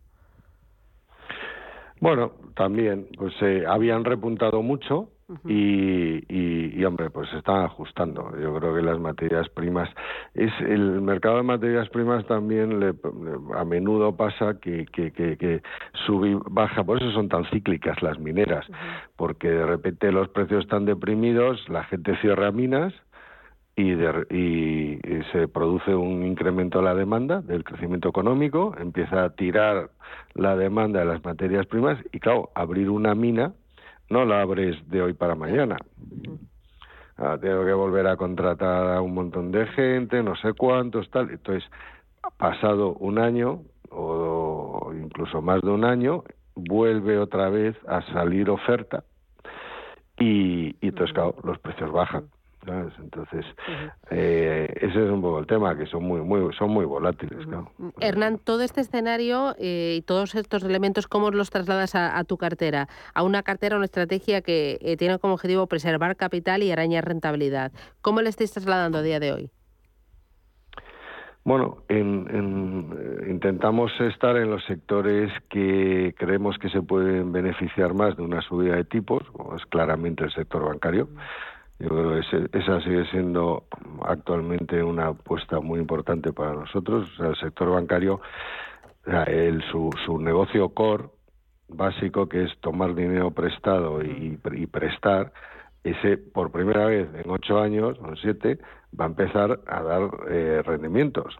[2.01, 5.09] Bueno, también, pues eh, habían repuntado mucho
[5.45, 8.31] y, y, hombre, pues se están ajustando.
[8.41, 9.89] Yo creo que las materias primas,
[10.35, 12.95] es el mercado de materias primas también le,
[13.57, 15.63] a menudo pasa que, que, que, que
[16.07, 18.67] sube baja, por eso son tan cíclicas las mineras,
[19.17, 22.95] porque de repente los precios están deprimidos, la gente cierra minas
[23.77, 29.91] y, y, se produce un incremento de la demanda del crecimiento económico, empieza a tirar
[30.35, 33.53] la demanda de las materias primas y claro, abrir una mina
[34.09, 35.77] no la abres de hoy para mañana.
[37.19, 41.31] Ah, tengo que volver a contratar a un montón de gente, no sé cuántos, tal.
[41.31, 41.69] Entonces,
[42.37, 46.25] pasado un año o incluso más de un año,
[46.55, 49.05] vuelve otra vez a salir oferta
[50.19, 52.29] y, y entonces, claro, los precios bajan
[52.67, 53.45] Entonces,
[54.11, 57.47] eh, ese es un poco el tema, que son muy, muy, son muy volátiles.
[58.01, 62.89] Hernán, todo este escenario eh, y todos estos elementos, ¿cómo los trasladas a, tu cartera?
[63.15, 67.73] A una cartera, una estrategia que eh, tiene como objetivo preservar capital y arañar rentabilidad.
[68.01, 69.51] ¿Cómo le estáis trasladando a día de hoy?
[71.45, 78.43] Bueno, intentamos estar en los sectores que creemos que se pueden beneficiar más de una
[78.43, 81.09] subida de tipos, como es claramente el sector bancario.
[81.79, 83.65] Yo creo que esa sigue siendo
[84.03, 87.11] actualmente una apuesta muy importante para nosotros.
[87.13, 88.21] O sea, el sector bancario,
[89.27, 91.11] el, su, su negocio core
[91.69, 95.33] básico, que es tomar dinero prestado y, prestar,
[95.85, 98.59] ese por primera vez en ocho años o en siete
[98.99, 101.37] va a empezar a dar eh, rendimientos.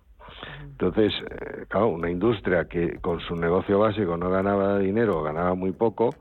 [0.63, 5.73] Entonces, eh, claro, una industria que con su negocio básico no ganaba dinero, ganaba muy
[5.73, 6.15] poco,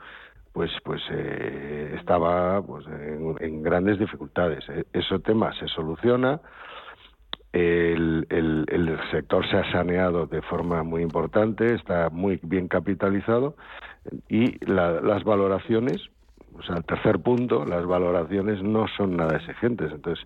[0.55, 4.63] pues pues eh, estaba pues, en, grandes dificultades.
[4.69, 6.39] E, ese tema se soluciona,
[7.51, 13.57] el, el, sector se ha saneado de forma muy importante, está muy bien capitalizado
[14.29, 16.09] y las valoraciones,
[16.57, 19.91] o sea, el tercer punto, las valoraciones no son nada exigentes.
[19.91, 20.25] Entonces,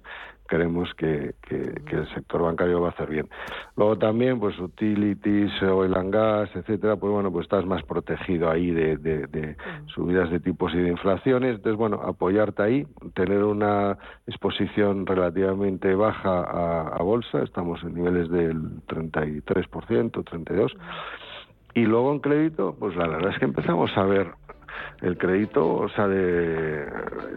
[0.49, 3.29] creemos que, el sector bancario va a hacer bien.
[3.77, 8.71] Luego también, pues utilities, oil and gas, etcétera, pues bueno, pues estás más protegido ahí
[8.71, 9.55] de,
[9.93, 11.55] subidas de tipos y de inflaciones.
[11.57, 18.81] Entonces, bueno, apoyarte ahí, tener una exposición relativamente baja a, bolsa, estamos en niveles del
[18.87, 20.77] 33%, 32%.
[21.75, 24.33] Y luego en crédito, pues la verdad es que empezamos a ver
[25.01, 26.07] el crédito se ha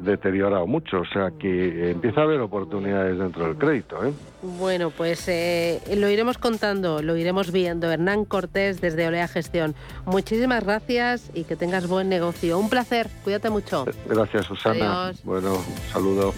[0.00, 4.04] deteriorado mucho, o sea que empieza a haber oportunidades dentro del crédito.
[4.04, 4.12] ¿eh?
[4.42, 7.90] Bueno, pues eh, lo iremos contando, lo iremos viendo.
[7.90, 9.74] Hernán Cortés desde Olea Gestión.
[10.06, 12.58] Muchísimas gracias y que tengas buen negocio.
[12.58, 13.84] Un placer, cuídate mucho.
[14.08, 15.12] Gracias, Susana.
[15.24, 16.34] Bueno, un saludo.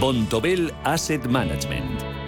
[0.00, 1.99] Bontobel Asset Management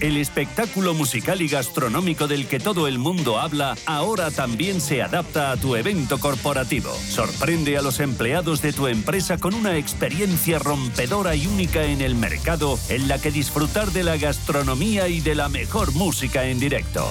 [0.00, 5.50] El espectáculo musical y gastronómico del que todo el mundo habla ahora también se adapta
[5.50, 6.92] a tu evento corporativo.
[6.92, 12.14] Sorprende a los empleados de tu empresa con una experiencia rompedora y única en el
[12.14, 17.08] mercado en la que disfrutar de la gastronomía y de la mejor música en directo.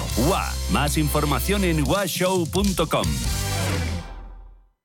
[0.70, 3.06] Más información en washow.com.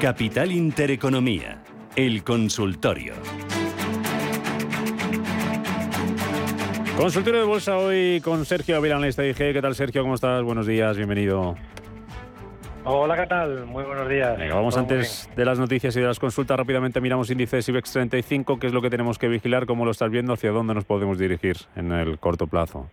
[0.00, 1.60] Capital Intereconomía,
[1.96, 3.14] el consultorio.
[6.96, 9.34] Consultorio de bolsa hoy con Sergio Aviranista IG.
[9.36, 10.02] ¿Qué tal, Sergio?
[10.02, 10.44] ¿Cómo estás?
[10.44, 11.56] Buenos días, bienvenido.
[12.84, 13.66] Hola, ¿qué tal?
[13.66, 14.38] Muy buenos días.
[14.54, 16.56] vamos antes de las noticias y de las consultas.
[16.56, 18.60] Rápidamente miramos índices IBEX 35.
[18.60, 19.66] ¿Qué es lo que tenemos que vigilar?
[19.66, 20.32] ¿Cómo lo estás viendo?
[20.32, 22.88] ¿Hacia dónde nos podemos dirigir en el corto plazo?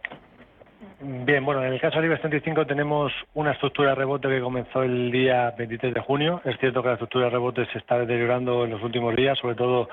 [1.07, 4.81] Bien, bueno, en el caso del IBEX 35 tenemos una estructura de rebote que comenzó
[4.81, 6.41] el día 23 de junio.
[6.43, 9.53] Es cierto que la estructura de rebote se está deteriorando en los últimos días, sobre
[9.53, 9.87] todo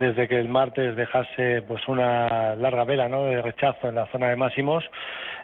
[0.00, 3.26] desde que el martes dejase pues una larga vela ¿no?
[3.26, 4.82] de rechazo en la zona de máximos.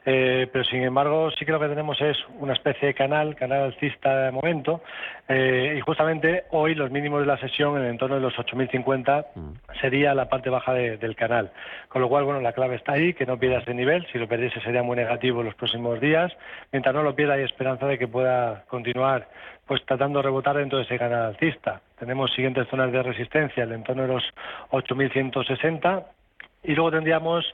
[0.05, 3.63] Eh, pero sin embargo sí que lo que tenemos es una especie de canal, canal
[3.63, 4.83] alcista de momento,
[5.29, 9.27] eh, y justamente hoy los mínimos de la sesión en el entorno de los 8.050
[9.35, 9.51] mm.
[9.81, 11.53] sería la parte baja del canal.
[11.89, 14.27] Con lo cual, bueno, la clave está ahí, que no pierda ese nivel, si lo
[14.27, 16.33] perdiese sería muy negativo en los próximos días.
[16.73, 19.29] Mientras no lo pierda hay esperanza de que pueda continuar
[19.67, 21.81] pues tratando de rebotar dentro de ese canal alcista.
[21.99, 24.25] tenemos siguientes zonas de resistencia, el entorno de los
[24.71, 26.05] 8.160
[26.65, 27.45] y luego tendríamos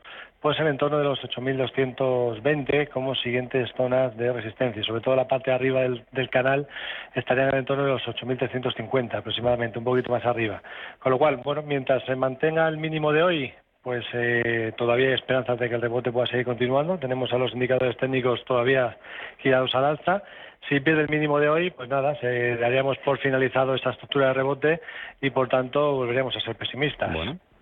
[0.41, 4.83] pues en entorno de los 8.220 como siguientes zonas de resistencia.
[4.85, 6.69] Sobre todo la parte de arriba del, canal
[7.15, 10.63] estaría en el entorno de los 8.350 aproximadamente, un poquito más arriba.
[11.01, 13.53] Con lo cual, bueno, mientras se mantenga el mínimo de hoy,
[13.83, 16.99] pues eh, todavía hay esperanzas de que el rebote pueda seguir continuando.
[16.99, 18.97] Tenemos a los indicadores técnicos todavía
[19.39, 20.23] girados al alza.
[20.69, 24.35] Si pierde el mínimo de hoy, pues nada, se daríamos por finalizado esta estructura de
[24.35, 24.81] rebote
[25.21, 27.11] y por tanto volveríamos a ser pesimistas.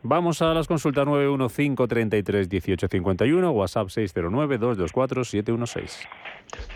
[0.09, 6.07] Vamos a las consultas 915331851, WhatsApp 609224716.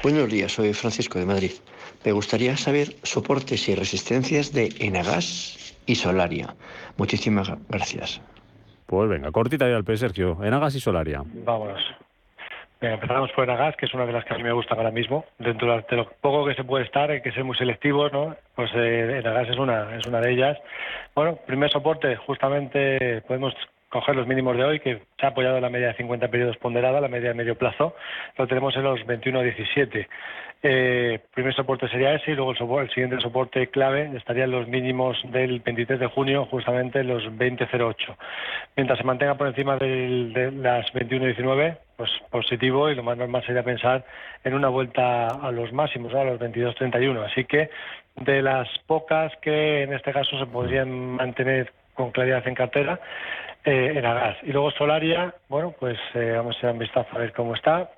[0.03, 1.53] Buenos días, soy Francisco de Madrid.
[2.05, 6.57] Me gustaría saber soportes y resistencias de Enagas y Solaria.
[6.97, 8.21] Muchísimas gracias.
[8.87, 10.43] Pues venga, cortita y al P, Sergio.
[10.43, 11.23] Enagas y Solaria.
[11.45, 11.83] Vámonos.
[12.81, 15.25] Empezamos por Enagas, que es una de las que a mí me gustan ahora mismo.
[15.39, 18.37] Dentro de lo poco que se puede estar, hay que ser muy selectivos, ¿no?
[18.55, 20.59] Pues eh, Enagas es una, es una de ellas.
[21.15, 23.55] Bueno, primer soporte, justamente podemos
[23.91, 27.01] coger los mínimos de hoy, que se ha apoyado la media de 50 periodos ponderada,
[27.01, 27.95] la media de medio plazo,
[28.39, 30.07] lo tenemos en los 21.17.
[30.63, 34.69] Eh, primer soporte sería ese y luego el, el, siguiente soporte clave estaría en los
[34.69, 38.17] mínimos del 23 de junio, justamente en los 20.08.
[38.77, 43.63] Mientras se mantenga por encima de las 21.19, pues positivo y lo más normal sería
[43.63, 44.05] pensar
[44.45, 47.25] en una vuelta a los máximos, a los 22.31.
[47.25, 47.71] Así que
[48.17, 53.01] de las pocas que en este caso se podrían mantener con claridad en cartera,
[53.65, 54.37] eh, en gas.
[54.43, 57.91] Y luego Solaria, bueno, pues eh, vamos a dar un vistazo a ver cómo está.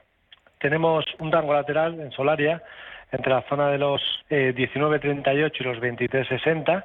[0.58, 2.62] Tenemos un rango lateral en Solaria
[3.10, 4.00] entre la zona de los
[4.30, 6.84] eh, 19.38 y los 23.60.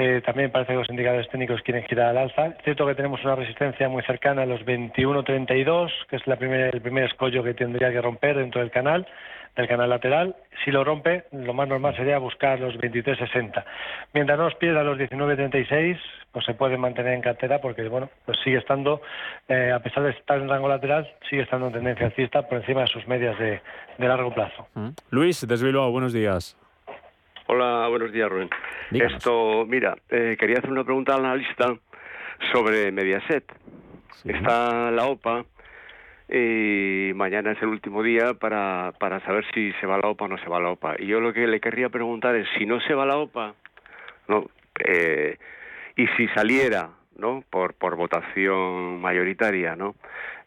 [0.00, 2.54] Eh, también parece que los indicadores técnicos quieren girar al alza.
[2.62, 6.80] Cierto que tenemos una resistencia muy cercana a los 21.32, que es la primer, el
[6.80, 9.06] primer escollo que tendría que romper dentro del canal
[9.56, 10.36] del canal lateral.
[10.64, 13.64] Si lo rompe, lo más normal sería buscar los 23.60.
[14.14, 15.98] Mientras no nos pierda los 19.36,
[16.30, 19.02] pues se puede mantener en cartera porque, bueno, pues sigue estando,
[19.48, 22.82] eh, a pesar de estar en rango lateral, sigue estando en tendencia alcista por encima
[22.82, 23.60] de sus medias de,
[23.98, 24.68] largo plazo.
[24.74, 24.90] Mm.
[25.10, 26.56] Luis, desde buenos días.
[27.50, 28.50] Hola, buenos días, Rubén.
[28.90, 31.74] Esto, mira, eh, quería hacer una pregunta al analista
[32.52, 33.42] sobre Mediaset.
[34.26, 35.46] Está la OPA
[36.28, 40.28] y mañana es el último día para, para saber si se va la OPA o
[40.28, 40.96] no se va la OPA.
[40.98, 43.54] Y yo lo que le querría preguntar es, si no se va la OPA,
[44.28, 44.50] no,
[44.84, 45.38] eh,
[45.96, 47.42] y si saliera, ¿no?
[47.48, 49.94] Por, por votación mayoritaria, ¿no?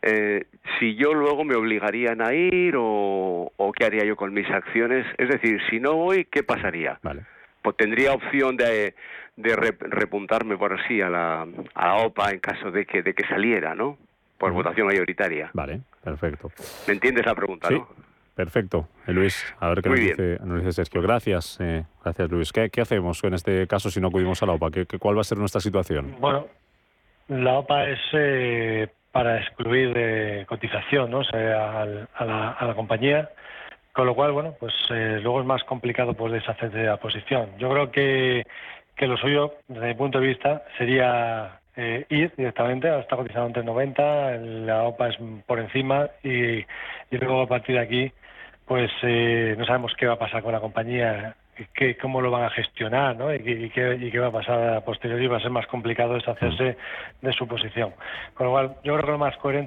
[0.02, 0.46] Eh,
[0.80, 5.06] si yo luego me obligarían a ir o, o, qué haría yo con mis acciones.
[5.18, 7.00] Es decir, si no voy, ¿qué pasaría?
[7.04, 7.22] Vale.
[7.62, 8.96] Pues tendría opción de,
[9.36, 13.28] de repuntarme por así a la, a la OPA en caso de que, de que
[13.28, 13.98] saliera, ¿no?
[14.42, 15.52] por votación mayoritaria.
[15.54, 16.52] Vale, perfecto.
[16.88, 17.80] ¿Me entiendes la pregunta, sí.
[18.34, 19.46] Perfecto, eh, Luis.
[19.60, 21.02] A ver qué nos dice, nos dice, Sergio.
[21.04, 22.52] Gracias, eh, gracias Luis.
[22.52, 24.72] ¿Qué, ¿Qué, hacemos en este caso si no acudimos a la OPA?
[24.72, 26.16] ¿Qué, cuál va a ser nuestra situación?
[26.20, 26.48] Bueno,
[27.28, 31.20] la OPA es eh, para excluir de cotización ¿no?
[31.20, 31.86] o sea, a,
[32.26, 33.30] la, a, la, compañía,
[33.94, 37.50] con lo cual, bueno, pues luego es más complicado pues, deshacerse de la posición.
[37.58, 38.46] Yo creo que,
[38.96, 43.48] que lo suyo, desde mi punto de vista, sería eh, ir directamente, ahora está cotizando
[43.48, 48.12] entre 90, la OPA es por encima y, y luego a partir de aquí
[48.72, 51.36] pues eh, no sabemos qué va a pasar con la compañía,
[51.74, 53.34] qué, cómo lo van a gestionar ¿no?
[53.34, 56.78] y, qué, y, qué, va a pasar a posteriori, va a ser más complicado deshacerse
[57.22, 57.94] de su posición.
[58.34, 59.60] Con lo cual yo creo que lo más coherente